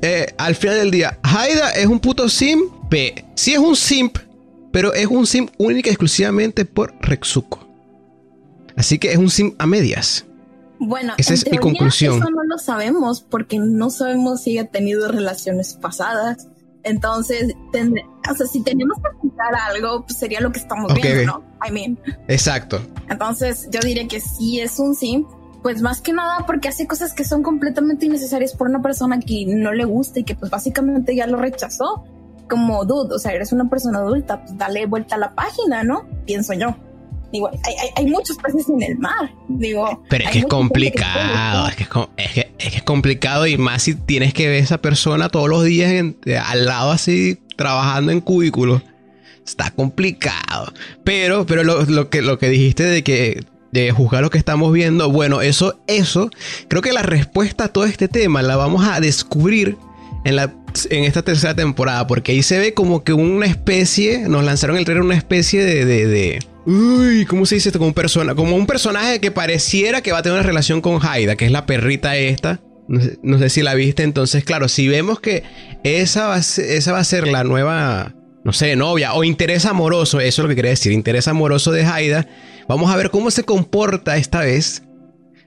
Eh, 0.00 0.32
al 0.38 0.54
final 0.54 0.76
del 0.76 0.92
día, 0.92 1.18
Haida 1.24 1.70
es 1.70 1.86
un 1.86 1.98
puto 1.98 2.28
simp, 2.28 2.72
sí 3.34 3.52
es 3.52 3.58
un 3.58 3.74
simp, 3.74 4.16
pero 4.72 4.94
es 4.94 5.06
un 5.06 5.26
simp 5.26 5.50
única 5.58 5.90
y 5.90 5.92
exclusivamente 5.92 6.64
por 6.64 6.94
Retsuko. 7.00 7.68
Así 8.76 8.98
que 8.98 9.10
es 9.10 9.18
un 9.18 9.30
simp 9.30 9.54
a 9.60 9.66
medias. 9.66 10.24
Bueno, 10.84 11.14
esa 11.16 11.34
es 11.34 11.48
mi 11.48 11.58
conclusión. 11.58 12.16
Eso 12.18 12.30
no 12.30 12.42
lo 12.42 12.58
sabemos 12.58 13.20
porque 13.20 13.58
no 13.58 13.88
sabemos 13.88 14.42
si 14.42 14.58
ha 14.58 14.66
tenido 14.66 15.08
relaciones 15.08 15.74
pasadas, 15.74 16.48
Entonces, 16.82 17.54
o 18.28 18.34
sea, 18.34 18.46
si 18.46 18.60
tenemos 18.62 18.98
que 18.98 19.08
explicar 19.08 19.54
algo, 19.70 20.04
pues 20.04 20.18
sería 20.18 20.40
lo 20.40 20.50
que 20.50 20.58
estamos 20.58 20.92
viendo, 20.94 21.24
¿no? 21.24 21.44
I 21.64 21.70
mean. 21.70 21.98
Exacto. 22.26 22.82
Entonces, 23.08 23.68
yo 23.70 23.78
diría 23.80 24.08
que 24.08 24.20
sí 24.20 24.60
es 24.60 24.80
un 24.80 24.96
sim, 24.96 25.24
pues 25.62 25.80
más 25.80 26.00
que 26.00 26.12
nada 26.12 26.44
porque 26.44 26.68
hace 26.68 26.88
cosas 26.88 27.12
que 27.12 27.24
son 27.24 27.44
completamente 27.44 28.06
innecesarias 28.06 28.52
por 28.54 28.68
una 28.68 28.82
persona 28.82 29.20
que 29.20 29.44
no 29.46 29.72
le 29.72 29.84
gusta 29.84 30.18
y 30.18 30.24
que 30.24 30.34
pues 30.34 30.50
básicamente 30.50 31.14
ya 31.14 31.28
lo 31.28 31.36
rechazó. 31.36 32.04
Como 32.50 32.84
dude, 32.84 33.14
o 33.14 33.18
sea, 33.20 33.32
eres 33.32 33.52
una 33.52 33.70
persona 33.70 34.00
adulta, 34.00 34.42
pues 34.42 34.58
dale 34.58 34.86
vuelta 34.86 35.14
a 35.14 35.18
la 35.18 35.34
página, 35.36 35.84
¿no? 35.84 36.08
Pienso 36.26 36.52
yo. 36.54 36.74
Digo, 37.32 37.50
hay, 37.96 38.06
muchos 38.06 38.36
peces 38.36 38.68
en 38.68 38.82
el 38.82 38.98
mar. 38.98 39.32
Digo, 39.48 40.02
pero 40.08 40.24
es 40.24 40.30
que 40.30 40.38
es 40.40 40.46
complicado, 40.46 41.68
es, 41.68 41.76
que 41.76 41.84
es, 42.16 42.46
es, 42.74 42.82
complicado 42.82 43.46
y 43.46 43.56
más 43.56 43.82
si 43.82 43.94
tienes 43.94 44.34
que 44.34 44.48
ver 44.48 44.60
a 44.60 44.64
esa 44.64 44.78
persona 44.78 45.30
todos 45.30 45.48
los 45.48 45.64
días 45.64 45.92
al 46.44 46.66
lado 46.66 46.90
así, 46.90 47.38
trabajando 47.56 48.12
en 48.12 48.20
cubículos. 48.20 48.82
Está 49.46 49.70
complicado. 49.70 50.72
Pero, 51.04 51.46
pero 51.46 51.64
lo, 51.64 52.10
que, 52.10 52.22
lo 52.22 52.38
que 52.38 52.48
dijiste 52.48 52.84
de 52.84 53.02
que 53.02 53.44
de 53.72 53.90
juzgar 53.90 54.22
lo 54.22 54.28
que 54.28 54.36
estamos 54.36 54.70
viendo, 54.70 55.10
bueno, 55.10 55.40
eso, 55.40 55.80
eso, 55.86 56.28
creo 56.68 56.82
que 56.82 56.92
la 56.92 57.02
respuesta 57.02 57.64
a 57.64 57.68
todo 57.68 57.86
este 57.86 58.06
tema 58.06 58.42
la 58.42 58.56
vamos 58.56 58.86
a 58.86 59.00
descubrir 59.00 59.78
en 60.24 60.36
la 60.36 60.54
en 60.90 61.04
esta 61.04 61.22
tercera 61.22 61.54
temporada, 61.54 62.06
porque 62.06 62.32
ahí 62.32 62.42
se 62.42 62.58
ve 62.58 62.74
como 62.74 63.04
que 63.04 63.12
una 63.12 63.46
especie, 63.46 64.20
nos 64.28 64.44
lanzaron 64.44 64.76
el 64.76 64.84
trailer 64.84 65.04
una 65.04 65.16
especie 65.16 65.62
de, 65.64 65.84
de, 65.84 66.38
uy, 66.66 67.26
¿cómo 67.26 67.46
se 67.46 67.56
dice 67.56 67.68
esto? 67.68 67.78
Como 67.78 67.88
un, 67.88 67.94
persona, 67.94 68.34
como 68.34 68.56
un 68.56 68.66
personaje 68.66 69.20
que 69.20 69.30
pareciera 69.30 70.00
que 70.00 70.12
va 70.12 70.18
a 70.18 70.22
tener 70.22 70.38
una 70.38 70.46
relación 70.46 70.80
con 70.80 70.98
Haida, 71.04 71.36
que 71.36 71.46
es 71.46 71.52
la 71.52 71.66
perrita 71.66 72.16
esta. 72.16 72.60
No 73.22 73.38
sé, 73.38 73.48
si 73.48 73.62
la 73.62 73.74
viste, 73.74 74.02
entonces, 74.02 74.44
claro, 74.44 74.68
si 74.68 74.88
vemos 74.88 75.20
que 75.20 75.44
esa 75.82 76.26
va, 76.26 76.38
esa 76.38 76.92
va 76.92 76.98
a 76.98 77.04
ser 77.04 77.28
la 77.28 77.44
nueva, 77.44 78.14
no 78.44 78.52
sé, 78.52 78.76
novia 78.76 79.14
o 79.14 79.24
interés 79.24 79.64
amoroso, 79.64 80.20
eso 80.20 80.42
es 80.42 80.44
lo 80.44 80.48
que 80.48 80.56
quería 80.56 80.72
decir, 80.72 80.92
interés 80.92 81.28
amoroso 81.28 81.70
de 81.70 81.84
Haida, 81.84 82.26
vamos 82.68 82.90
a 82.90 82.96
ver 82.96 83.10
cómo 83.10 83.30
se 83.30 83.44
comporta 83.44 84.16
esta 84.16 84.40
vez, 84.40 84.82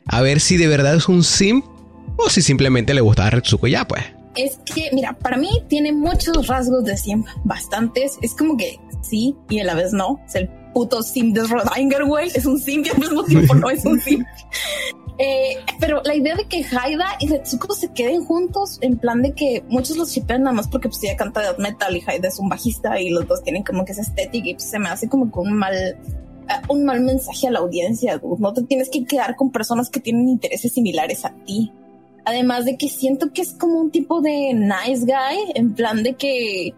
a 0.08 0.22
ver 0.22 0.40
si 0.40 0.58
de 0.58 0.68
verdad 0.68 0.96
es 0.96 1.08
un 1.08 1.24
sim 1.24 1.62
o 2.18 2.30
si 2.30 2.42
simplemente 2.42 2.94
le 2.94 3.02
gusta 3.02 3.28
a 3.28 3.30
Retsuko 3.30 3.68
ya, 3.68 3.86
pues 3.86 4.06
es 4.36 4.60
que, 4.66 4.90
mira, 4.94 5.14
para 5.14 5.38
mí 5.38 5.50
tiene 5.68 5.94
muchos 5.94 6.48
rasgos 6.48 6.84
de 6.84 6.98
sim, 6.98 7.24
bastantes. 7.44 8.18
Es 8.22 8.36
como 8.36 8.58
que 8.58 8.80
sí 9.02 9.36
y 9.50 9.60
a 9.60 9.64
la 9.64 9.76
vez 9.76 9.94
no. 9.94 10.20
El 10.34 10.50
puto 10.76 11.02
sim 11.02 11.32
de 11.32 11.42
Rodinger. 11.42 12.04
Es 12.36 12.46
un 12.46 12.60
sim 12.60 12.84
y 12.86 12.90
al 12.90 13.00
mismo 13.00 13.24
tiempo 13.24 13.56
no 13.56 13.70
es 13.70 13.84
un 13.86 14.00
sim. 14.00 14.24
Eh, 15.18 15.56
pero 15.80 16.02
la 16.04 16.14
idea 16.14 16.36
de 16.36 16.44
que 16.44 16.58
Haida 16.58 17.06
y 17.22 17.30
Retsuko 17.30 17.74
se 17.74 17.94
queden 17.94 18.26
juntos, 18.26 18.80
en 18.82 18.98
plan 18.98 19.22
de 19.22 19.32
que 19.32 19.64
muchos 19.70 19.96
los 19.96 20.12
shipean 20.12 20.44
nada 20.44 20.54
más 20.54 20.68
porque 20.68 20.90
pues 20.90 21.02
ella 21.06 21.16
canta 21.16 21.40
death 21.40 21.58
metal 21.58 21.96
y 21.96 22.04
Haida 22.06 22.28
es 22.28 22.38
un 22.38 22.50
bajista 22.50 23.00
y 23.00 23.12
los 23.12 23.26
dos 23.26 23.42
tienen 23.42 23.64
como 23.64 23.86
que 23.86 23.94
esa 23.94 24.02
estética 24.02 24.50
y 24.50 24.56
pues, 24.56 24.70
se 24.70 24.78
me 24.78 24.90
hace 24.90 25.08
como 25.08 25.32
que 25.32 25.40
un 25.40 25.54
mal, 25.54 25.74
eh, 25.74 25.96
un 26.68 26.84
mal 26.84 27.00
mensaje 27.00 27.48
a 27.48 27.52
la 27.52 27.60
audiencia. 27.60 28.20
No 28.40 28.52
te 28.52 28.64
tienes 28.64 28.90
que 28.90 29.06
quedar 29.06 29.38
con 29.38 29.54
personas 29.54 29.90
que 29.90 30.02
tienen 30.02 30.28
intereses 30.28 30.74
similares 30.74 31.24
a 31.24 31.34
ti. 31.46 31.72
Además 32.26 32.66
de 32.66 32.76
que 32.76 32.90
siento 32.90 33.32
que 33.32 33.44
es 33.44 33.54
como 33.54 33.80
un 33.80 33.92
tipo 33.92 34.20
de 34.20 34.54
nice 34.54 35.06
guy, 35.06 35.54
en 35.54 35.76
plan 35.76 36.04
de 36.04 36.16
que 36.16 36.74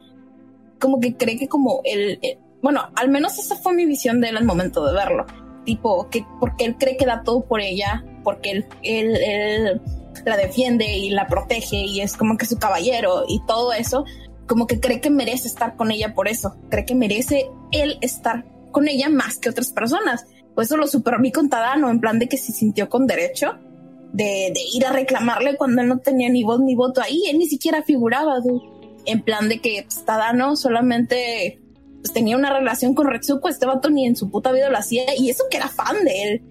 como 0.80 1.00
que 1.00 1.18
cree 1.18 1.38
que 1.38 1.48
como 1.48 1.82
él, 1.86 2.20
bueno, 2.62 2.90
al 2.96 3.10
menos 3.10 3.38
esa 3.38 3.56
fue 3.56 3.74
mi 3.74 3.86
visión 3.86 4.22
de 4.22 4.30
él 4.30 4.38
al 4.38 4.46
momento 4.46 4.86
de 4.86 4.94
verlo. 4.94 5.26
Tipo, 5.66 6.10
que 6.10 6.26
porque 6.40 6.66
él 6.66 6.76
cree 6.78 6.98
que 6.98 7.06
da 7.06 7.24
todo 7.24 7.46
por 7.46 7.62
ella, 7.62 8.06
porque 8.24 8.52
él, 8.52 8.66
él, 8.84 9.82
la 10.26 10.38
defiende 10.38 10.98
y 10.98 11.10
la 11.10 11.28
protege 11.28 11.78
y 11.78 12.02
es 12.02 12.16
como 12.16 12.38
que 12.38 12.46
su 12.46 12.58
caballero 12.58 13.26
y 13.28 13.42
todo 13.46 13.74
eso, 13.74 14.06
como 14.48 14.66
que 14.66 14.80
cree 14.80 15.02
que 15.02 15.10
merece 15.10 15.48
estar 15.48 15.76
con 15.76 15.92
ella 15.92 16.14
por 16.14 16.28
eso, 16.28 16.56
cree 16.70 16.86
que 16.86 16.96
merece 16.96 17.50
él 17.72 17.98
estar 18.02 18.46
con 18.72 18.88
ella 18.88 19.10
más 19.10 19.38
que 19.38 19.50
otras 19.50 19.72
personas. 19.72 20.26
Pues 20.56 20.68
eso 20.68 20.78
lo 20.78 20.88
superó 20.88 21.20
mi 21.20 21.32
con 21.32 21.50
Tadano, 21.50 21.90
en 21.90 22.00
plan 22.00 22.18
de 22.18 22.28
que 22.28 22.38
se 22.38 22.52
sintió 22.52 22.90
con 22.90 23.06
derecho 23.06 23.60
de, 24.14 24.54
ir 24.74 24.86
a 24.86 24.92
reclamarle 24.92 25.58
cuando 25.58 25.82
él 25.82 25.88
no 25.88 26.00
tenía 26.00 26.30
ni 26.30 26.44
voz 26.44 26.60
ni 26.60 26.76
voto 26.76 27.02
ahí, 27.02 27.24
él 27.30 27.38
ni 27.38 27.48
siquiera 27.48 27.84
figuraba, 27.84 28.38
en 29.06 29.22
plan 29.22 29.50
de 29.50 29.60
que 29.60 29.84
pues, 29.84 30.04
Tadano 30.06 30.56
solamente 30.56 31.60
pues, 32.02 32.14
tenía 32.14 32.38
una 32.38 32.52
relación 32.52 32.94
con 32.94 33.08
Retsuko, 33.08 33.50
este 33.50 33.66
vato 33.66 33.90
ni 33.90 34.06
en 34.06 34.16
su 34.16 34.30
puta 34.30 34.52
vida 34.52 34.70
lo 34.70 34.78
hacía, 34.78 35.04
y 35.18 35.30
eso 35.30 35.46
que 35.50 35.58
era 35.58 35.68
fan 35.68 36.04
de 36.04 36.24
él. 36.24 36.42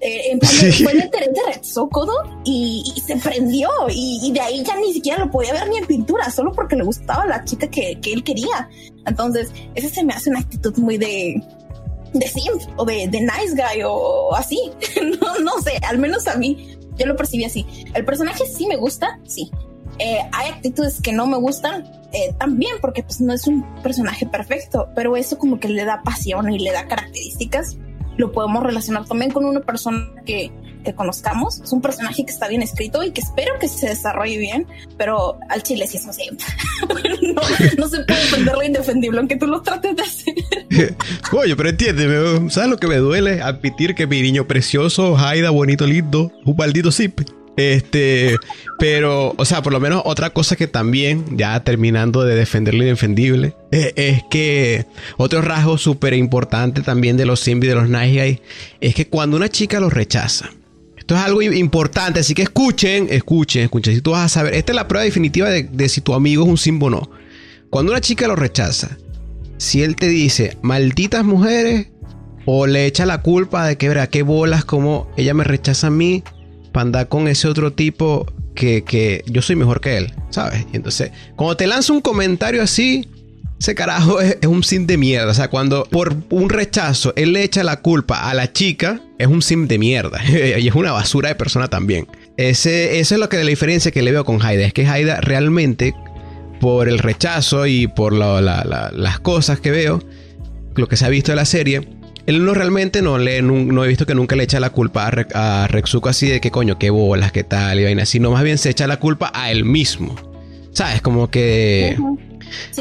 Eh, 0.00 0.32
en 0.32 0.38
plan, 0.38 0.52
fue 0.52 0.92
el 0.92 1.04
interés 1.04 1.32
de 1.32 1.40
Retsuko 1.46 2.06
y, 2.44 2.84
se 3.04 3.16
prendió, 3.16 3.70
y, 3.88 4.30
de 4.32 4.40
ahí 4.40 4.62
ya 4.62 4.76
ni 4.76 4.92
siquiera 4.92 5.24
lo 5.24 5.30
podía 5.30 5.52
ver 5.52 5.68
ni 5.68 5.78
en 5.78 5.86
pintura, 5.86 6.30
solo 6.30 6.52
porque 6.52 6.76
le 6.76 6.84
gustaba 6.84 7.26
la 7.26 7.44
chica 7.44 7.68
que, 7.68 7.98
él 8.04 8.22
quería. 8.22 8.68
Entonces, 9.06 9.52
ese 9.74 9.88
se 9.88 10.04
me 10.04 10.12
hace 10.12 10.30
una 10.30 10.40
actitud 10.40 10.76
muy 10.78 10.98
de, 10.98 11.42
de 12.12 12.28
simp 12.28 12.60
o 12.76 12.84
de, 12.84 13.08
de 13.08 13.20
nice 13.20 13.54
guy 13.54 13.82
o 13.84 14.34
así. 14.34 14.70
no, 15.20 15.38
no 15.38 15.62
sé, 15.62 15.78
al 15.88 15.98
menos 15.98 16.26
a 16.26 16.36
mí 16.36 16.76
yo 16.98 17.06
lo 17.06 17.16
percibí 17.16 17.44
así. 17.44 17.66
El 17.94 18.04
personaje 18.04 18.44
sí 18.46 18.66
me 18.66 18.76
gusta, 18.76 19.18
sí. 19.24 19.50
Eh, 19.98 20.18
hay 20.32 20.50
actitudes 20.50 21.00
que 21.00 21.12
no 21.12 21.26
me 21.26 21.38
gustan 21.38 21.84
eh, 22.12 22.34
también 22.38 22.76
porque 22.80 23.02
pues 23.02 23.20
no 23.20 23.32
es 23.32 23.46
un 23.46 23.64
personaje 23.82 24.26
perfecto, 24.26 24.88
pero 24.94 25.16
eso 25.16 25.38
como 25.38 25.58
que 25.58 25.68
le 25.68 25.84
da 25.84 26.02
pasión 26.02 26.50
y 26.52 26.58
le 26.58 26.72
da 26.72 26.86
características. 26.86 27.76
Lo 28.16 28.32
podemos 28.32 28.62
relacionar 28.62 29.06
también 29.06 29.30
con 29.30 29.44
una 29.44 29.60
persona 29.60 30.06
que, 30.24 30.50
que 30.84 30.94
conozcamos. 30.94 31.60
Es 31.60 31.72
un 31.72 31.82
personaje 31.82 32.24
que 32.24 32.32
está 32.32 32.48
bien 32.48 32.62
escrito 32.62 33.02
y 33.02 33.10
que 33.10 33.20
espero 33.20 33.58
que 33.60 33.68
se 33.68 33.88
desarrolle 33.88 34.38
bien, 34.38 34.66
pero 34.96 35.38
al 35.50 35.62
chile 35.62 35.86
sí 35.86 35.98
es 35.98 36.06
así. 36.06 36.30
no, 37.34 37.42
no 37.76 37.88
se 37.88 38.04
puede 38.04 38.20
defender 38.20 38.54
lo 38.54 38.62
indefendible 38.62 39.18
aunque 39.18 39.36
tú 39.36 39.46
lo 39.46 39.60
trates 39.60 39.96
de 39.96 40.02
hacer. 40.02 40.34
Oye, 41.32 41.56
pero 41.56 41.68
entiéndeme, 41.68 42.50
¿sabes 42.50 42.70
lo 42.70 42.78
que 42.78 42.86
me 42.86 42.96
duele? 42.96 43.42
Admitir 43.42 43.94
que 43.94 44.06
mi 44.06 44.22
niño 44.22 44.46
precioso, 44.46 45.18
Haida, 45.18 45.50
bonito, 45.50 45.86
lindo, 45.86 46.32
un 46.46 46.56
maldito 46.56 46.90
zip. 46.90 47.20
Este, 47.56 48.36
pero, 48.78 49.34
o 49.36 49.44
sea, 49.44 49.62
por 49.62 49.72
lo 49.72 49.80
menos 49.80 50.02
otra 50.04 50.30
cosa 50.30 50.56
que 50.56 50.66
también, 50.66 51.24
ya 51.36 51.58
terminando 51.64 52.22
de 52.22 52.34
defender 52.34 52.74
lo 52.74 52.82
indefendible, 52.82 53.54
eh, 53.72 53.92
es, 53.96 54.22
que 54.30 54.84
otro 55.16 55.40
rasgo 55.40 55.78
súper 55.78 56.12
importante 56.14 56.82
también 56.82 57.16
de 57.16 57.24
los 57.24 57.40
Simp 57.40 57.64
y 57.64 57.68
de 57.68 57.74
los 57.74 57.88
Nice 57.88 58.22
Guys 58.22 58.38
es 58.80 58.94
que 58.94 59.08
cuando 59.08 59.36
una 59.36 59.48
chica 59.48 59.80
los 59.80 59.92
rechaza, 59.92 60.50
esto 60.96 61.14
es 61.14 61.20
algo 61.22 61.40
importante, 61.40 62.20
así 62.20 62.34
que 62.34 62.42
escuchen, 62.42 63.06
escuchen, 63.10 63.62
escuchen. 63.62 63.94
Si 63.94 64.00
tú 64.00 64.10
vas 64.10 64.24
a 64.24 64.28
saber, 64.28 64.54
esta 64.54 64.72
es 64.72 64.76
la 64.76 64.88
prueba 64.88 65.04
definitiva 65.04 65.48
de, 65.48 65.62
de 65.62 65.88
si 65.88 66.00
tu 66.00 66.14
amigo 66.14 66.44
es 66.44 66.50
un 66.50 66.58
Simp 66.58 66.82
o 66.82 66.90
no. 66.90 67.10
Cuando 67.70 67.92
una 67.92 68.00
chica 68.00 68.28
lo 68.28 68.36
rechaza, 68.36 68.98
si 69.56 69.82
él 69.82 69.96
te 69.96 70.08
dice 70.08 70.58
malditas 70.62 71.24
mujeres 71.24 71.88
o 72.44 72.66
le 72.66 72.86
echa 72.86 73.06
la 73.06 73.22
culpa 73.22 73.66
de 73.66 73.76
que, 73.76 73.88
verá, 73.88 74.08
qué 74.08 74.22
bolas 74.22 74.64
como 74.64 75.08
ella 75.16 75.34
me 75.34 75.44
rechaza 75.44 75.88
a 75.88 75.90
mí 75.90 76.22
para 76.76 76.84
andar 76.84 77.08
con 77.08 77.26
ese 77.26 77.48
otro 77.48 77.72
tipo 77.72 78.26
que, 78.54 79.24
yo 79.24 79.40
soy 79.40 79.56
mejor 79.56 79.80
que 79.80 79.96
él, 79.96 80.12
¿sabes? 80.28 80.66
Y 80.74 80.76
entonces, 80.76 81.10
cuando 81.34 81.56
te 81.56 81.66
lanza 81.66 81.90
un 81.94 82.02
comentario 82.02 82.62
así, 82.62 83.08
ese 83.58 83.74
carajo 83.74 84.20
es, 84.20 84.36
un 84.46 84.62
sim 84.62 84.86
de 84.86 84.98
mierda. 84.98 85.30
O 85.30 85.32
sea, 85.32 85.48
cuando 85.48 85.84
por 85.84 86.14
un 86.28 86.50
rechazo 86.50 87.14
él 87.16 87.32
le 87.32 87.44
echa 87.44 87.64
la 87.64 87.80
culpa 87.80 88.28
a 88.28 88.34
la 88.34 88.52
chica, 88.52 89.00
es 89.16 89.26
un 89.26 89.40
sim 89.40 89.66
de 89.66 89.78
mierda. 89.78 90.20
y 90.28 90.68
es 90.68 90.74
una 90.74 90.92
basura 90.92 91.30
de 91.30 91.34
persona 91.34 91.68
también. 91.68 92.08
Ese, 92.36 93.00
eso 93.00 93.14
es 93.14 93.20
lo 93.22 93.30
que 93.30 93.38
la 93.38 93.44
diferencia 93.44 93.90
que 93.90 94.02
le 94.02 94.12
veo 94.12 94.26
con 94.26 94.44
Haida. 94.44 94.66
Es 94.66 94.74
que 94.74 94.86
Haida 94.86 95.22
realmente 95.22 95.94
por 96.60 96.90
el 96.90 96.98
rechazo 96.98 97.66
y 97.66 97.86
por 97.86 98.12
las 98.12 99.20
cosas 99.20 99.60
que 99.60 99.70
veo, 99.70 100.02
lo 100.74 100.88
que 100.88 100.98
se 100.98 101.06
ha 101.06 101.08
visto 101.08 101.32
de 101.32 101.36
la 101.36 101.46
serie, 101.46 101.88
él 102.26 102.44
no 102.44 102.54
realmente 102.54 103.02
no 103.02 103.18
le 103.18 103.42
no 103.42 103.84
he 103.84 103.88
visto 103.88 104.06
que 104.06 104.14
nunca 104.14 104.36
le 104.36 104.44
echa 104.44 104.60
la 104.60 104.70
culpa 104.70 105.06
a, 105.06 105.62
a 105.62 105.66
Rexuko 105.68 106.08
así 106.08 106.28
de 106.28 106.40
que 106.40 106.50
coño, 106.50 106.78
qué 106.78 106.90
bolas, 106.90 107.32
qué 107.32 107.44
tal 107.44 107.80
y 107.80 107.84
vaina, 107.84 108.06
sino 108.06 108.30
más 108.30 108.42
bien 108.42 108.58
se 108.58 108.70
echa 108.70 108.86
la 108.86 108.98
culpa 108.98 109.30
a 109.34 109.50
él 109.50 109.64
mismo. 109.64 110.14
¿Sabes? 110.72 111.00
Como 111.00 111.30
que 111.30 111.96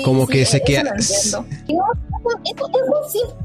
como 0.04 0.28
que 0.28 0.46
se 0.46 0.62
queda 0.62 0.84
es, 0.98 1.34
un 1.34 1.46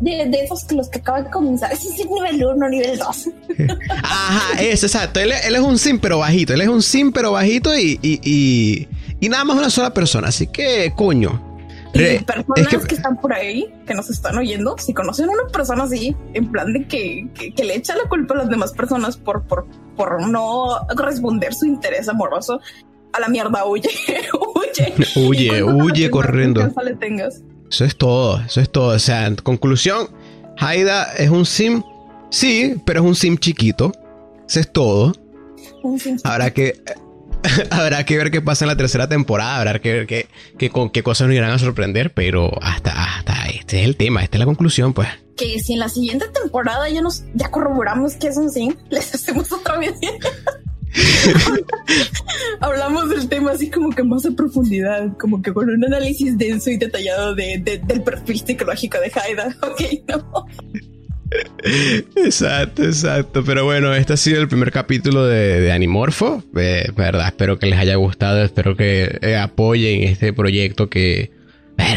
de, 0.00 0.26
de, 0.26 0.44
esos 0.44 0.64
que 0.64 0.74
los 0.74 0.88
que 0.88 0.98
acaban 0.98 1.24
de 1.24 1.30
comenzar. 1.30 1.72
Es 1.72 1.84
nivel 1.84 2.44
1, 2.44 2.68
nivel 2.68 2.98
2. 2.98 3.28
Ajá, 4.02 4.60
eso, 4.60 4.86
exacto. 4.86 5.20
Él, 5.20 5.32
es 5.32 5.60
un 5.60 5.78
sim 5.78 5.98
pero 5.98 6.18
bajito. 6.18 6.54
Él 6.54 6.62
es 6.62 6.68
un 6.68 6.82
sim 6.82 7.12
pero 7.12 7.32
bajito 7.32 7.76
y, 7.78 7.98
y 8.02 8.88
y 9.20 9.28
nada 9.28 9.44
más 9.44 9.58
una 9.58 9.70
sola 9.70 9.92
persona. 9.92 10.28
Así 10.28 10.46
que, 10.46 10.92
coño. 10.96 11.49
Personas 11.92 12.86
que... 12.86 12.94
están 12.94 13.20
por 13.20 13.32
ahí, 13.32 13.72
que 13.86 13.94
nos 13.94 14.10
están 14.10 14.36
oyendo, 14.38 14.76
si 14.78 14.94
conocen 14.94 15.28
a 15.28 15.32
una 15.32 15.46
persona 15.52 15.84
así, 15.84 16.16
en 16.34 16.50
plan 16.50 16.72
de 16.72 16.86
que, 16.86 17.28
que, 17.34 17.64
le 17.64 17.76
echa 17.76 17.96
la 17.96 18.08
culpa 18.08 18.34
a 18.34 18.38
las 18.38 18.48
demás 18.48 18.72
personas 18.72 19.16
por, 19.16 19.42
por, 19.44 19.66
por 19.96 20.26
no 20.28 20.86
responder 20.96 21.54
su 21.54 21.66
interés 21.66 22.08
amoroso, 22.08 22.60
a 23.12 23.20
la 23.20 23.28
mierda 23.28 23.64
huye, 23.64 23.90
huye. 24.56 24.94
Huye, 25.16 25.62
huye 25.62 26.10
corriendo. 26.10 26.62
Eso 27.70 27.84
es 27.84 27.96
todo, 27.96 28.40
eso 28.40 28.60
es 28.60 28.70
todo. 28.70 28.94
O 28.94 28.98
sea, 28.98 29.26
en 29.26 29.36
conclusión, 29.36 30.08
Haida 30.58 31.12
es 31.14 31.30
un 31.30 31.46
sim, 31.46 31.82
sí, 32.30 32.76
pero 32.84 33.00
es 33.00 33.06
un 33.06 33.14
sim 33.14 33.36
chiquito. 33.36 33.92
Eso 34.48 34.60
es 34.60 34.72
todo. 34.72 35.12
Un 35.82 35.98
sim 35.98 36.16
Ahora 36.24 36.52
que 36.52 36.82
habrá 37.70 38.04
que 38.04 38.16
ver 38.16 38.30
qué 38.30 38.40
pasa 38.40 38.64
en 38.64 38.68
la 38.68 38.76
tercera 38.76 39.08
temporada, 39.08 39.58
habrá 39.58 39.78
que 39.80 39.92
ver 39.92 40.06
qué, 40.06 40.70
con 40.70 40.90
qué 40.90 41.02
cosas 41.02 41.28
nos 41.28 41.36
irán 41.36 41.50
a 41.50 41.58
sorprender, 41.58 42.12
pero 42.12 42.50
hasta, 42.62 43.16
hasta 43.16 43.48
este 43.48 43.80
es 43.80 43.86
el 43.86 43.96
tema, 43.96 44.22
esta 44.22 44.36
es 44.36 44.40
la 44.40 44.46
conclusión, 44.46 44.92
pues. 44.92 45.08
Que 45.36 45.58
si 45.58 45.74
en 45.74 45.80
la 45.80 45.88
siguiente 45.88 46.26
temporada 46.28 46.88
ya 46.88 47.00
nos 47.00 47.24
ya 47.34 47.50
corroboramos 47.50 48.14
que 48.14 48.28
es 48.28 48.36
un 48.36 48.50
sim, 48.50 48.74
les 48.90 49.14
hacemos 49.14 49.50
otra 49.52 49.78
vez. 49.78 49.94
Hablamos 52.60 53.08
del 53.10 53.28
tema 53.28 53.52
así 53.52 53.70
como 53.70 53.90
que 53.90 54.02
más 54.02 54.26
a 54.26 54.32
profundidad, 54.32 55.16
como 55.18 55.40
que 55.40 55.52
con 55.52 55.70
un 55.70 55.84
análisis 55.84 56.36
denso 56.36 56.70
y 56.70 56.78
detallado 56.78 57.34
de, 57.34 57.58
del 57.58 58.02
perfil 58.02 58.40
psicológico 58.40 58.98
de 58.98 59.12
Haida. 59.14 59.56
Ok, 59.62 59.80
no. 60.08 60.46
Exacto, 62.16 62.82
exacto. 62.84 63.44
Pero 63.44 63.64
bueno, 63.64 63.94
este 63.94 64.14
ha 64.14 64.16
sido 64.16 64.40
el 64.40 64.48
primer 64.48 64.72
capítulo 64.72 65.26
de, 65.26 65.70
Animorfo. 65.72 66.42
Eh, 66.56 66.90
verdad, 66.96 67.28
espero 67.28 67.58
que 67.58 67.66
les 67.66 67.78
haya 67.78 67.96
gustado. 67.96 68.42
Espero 68.42 68.76
que 68.76 69.18
eh, 69.22 69.36
apoyen 69.36 70.02
este 70.02 70.32
proyecto 70.32 70.88
que, 70.88 71.30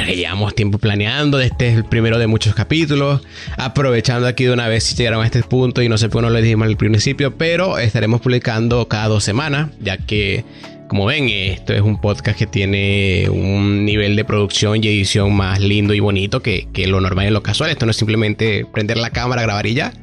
que 0.06 0.16
llevamos 0.16 0.54
tiempo 0.56 0.78
planeando. 0.78 1.40
Este 1.40 1.70
es 1.70 1.76
el 1.76 1.86
primero 1.86 2.20
de 2.20 2.28
muchos 2.28 2.54
capítulos. 2.54 3.22
Aprovechando 3.58 4.28
aquí 4.28 4.46
de 4.46 4.52
una 4.52 4.68
vez 4.68 4.84
si 4.84 4.96
llegaron 4.96 5.24
a 5.24 5.26
este 5.26 5.42
punto 5.44 5.82
y 5.82 5.90
no 5.90 5.98
sé 5.98 6.10
por 6.10 6.22
qué 6.22 6.28
no 6.28 6.34
lo 6.34 6.42
dijimos 6.42 6.68
al 6.68 6.78
principio, 6.78 7.36
pero 7.36 7.80
estaremos 7.80 8.22
publicando 8.22 8.88
cada 8.88 9.08
dos 9.08 9.24
semanas, 9.24 9.70
ya 9.82 9.98
que 9.98 10.46
como 10.88 11.06
ven, 11.06 11.30
esto 11.30 11.74
es 11.74 11.82
un 11.82 12.00
podcast 12.00 12.38
que 12.38 12.48
tiene 12.48 13.30
un 13.30 13.86
nivel 13.86 14.16
de 14.16 14.26
producción 14.26 14.84
y 14.84 14.88
edición 14.88 15.34
más 15.34 15.60
lindo 15.60 15.94
y 15.94 16.00
bonito 16.00 16.42
que, 16.42 16.68
lo 16.88 17.02
normal 17.02 17.28
en 17.28 17.34
lo 17.34 17.44
casual. 17.44 17.70
Esto 17.70 17.86
no 17.86 17.92
es 17.92 17.98
simplemente 17.98 18.66
prender 18.66 18.98
la 18.98 19.10
cámara, 19.10 19.42
grabar 19.42 19.66
y 19.66 19.74
ya. 19.74 19.94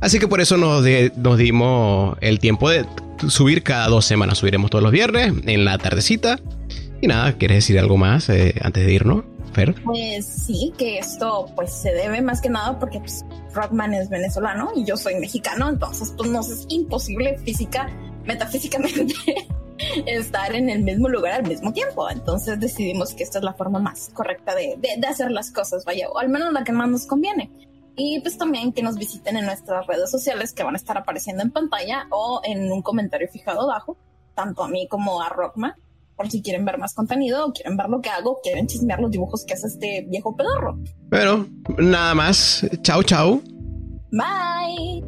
Así 0.00 0.18
que 0.18 0.28
por 0.28 0.40
eso 0.40 0.56
nos, 0.56 0.84
nos 1.16 1.38
dimos 1.38 2.16
el 2.20 2.40
tiempo 2.40 2.68
de 2.68 2.84
subir 3.28 3.62
cada 3.62 3.88
dos 3.88 4.04
semanas. 4.04 4.38
Subiremos 4.38 4.70
todos 4.70 4.82
los 4.82 4.92
viernes 4.92 5.32
en 5.46 5.64
la 5.64 5.78
tardecita. 5.78 6.38
Y 7.00 7.06
nada, 7.06 7.34
¿quieres 7.34 7.58
decir 7.58 7.78
algo 7.78 7.96
más 7.96 8.28
eh, 8.28 8.54
antes 8.60 8.84
de 8.84 8.92
irnos, 8.92 9.24
Fer? 9.52 9.74
Pues 9.84 10.26
sí, 10.26 10.72
que 10.76 10.98
esto 10.98 11.46
pues 11.54 11.72
se 11.72 11.92
debe 11.92 12.22
más 12.22 12.40
que 12.40 12.50
nada 12.50 12.78
porque 12.78 12.98
pues, 12.98 13.24
Rockman 13.52 13.94
es 13.94 14.08
venezolano 14.08 14.72
y 14.74 14.84
yo 14.84 14.96
soy 14.96 15.14
mexicano, 15.16 15.68
entonces 15.68 16.12
pues 16.16 16.30
nos 16.30 16.48
es 16.50 16.66
imposible 16.68 17.38
física, 17.44 17.88
metafísicamente 18.24 19.14
estar 20.06 20.54
en 20.54 20.70
el 20.70 20.82
mismo 20.82 21.08
lugar 21.08 21.32
al 21.32 21.48
mismo 21.48 21.72
tiempo. 21.72 22.08
Entonces 22.10 22.58
decidimos 22.60 23.14
que 23.14 23.22
esta 23.22 23.38
es 23.38 23.44
la 23.44 23.54
forma 23.54 23.78
más 23.78 24.10
correcta 24.14 24.54
de, 24.54 24.76
de, 24.78 24.96
de, 24.98 25.06
hacer 25.06 25.30
las 25.30 25.50
cosas, 25.50 25.84
vaya, 25.84 26.08
o 26.10 26.18
al 26.18 26.28
menos 26.28 26.52
la 26.52 26.64
que 26.64 26.72
más 26.72 26.88
nos 26.88 27.06
conviene. 27.06 27.50
Y 27.96 28.20
pues 28.20 28.36
también 28.36 28.72
que 28.72 28.82
nos 28.82 28.96
visiten 28.96 29.36
en 29.36 29.46
nuestras 29.46 29.86
redes 29.86 30.10
sociales 30.10 30.52
que 30.52 30.64
van 30.64 30.74
a 30.74 30.78
estar 30.78 30.98
apareciendo 30.98 31.42
en 31.42 31.50
pantalla 31.52 32.06
o 32.10 32.40
en 32.44 32.72
un 32.72 32.82
comentario 32.82 33.28
fijado 33.28 33.62
abajo, 33.62 33.96
tanto 34.34 34.64
a 34.64 34.68
mí 34.68 34.88
como 34.88 35.22
a 35.22 35.28
Rockman, 35.28 35.74
por 36.16 36.30
si 36.30 36.42
quieren 36.42 36.64
ver 36.64 36.78
más 36.78 36.94
contenido 36.94 37.46
o 37.46 37.52
quieren 37.52 37.76
ver 37.76 37.88
lo 37.88 38.00
que 38.00 38.10
hago, 38.10 38.40
quieren 38.42 38.66
chismear 38.66 39.00
los 39.00 39.10
dibujos 39.10 39.44
que 39.44 39.54
hace 39.54 39.66
este 39.68 40.06
viejo 40.08 40.36
pedorro. 40.36 40.78
Bueno, 41.08 41.46
nada 41.78 42.14
más. 42.14 42.66
Chao, 42.82 43.02
chao. 43.02 43.40
Bye. 44.10 45.04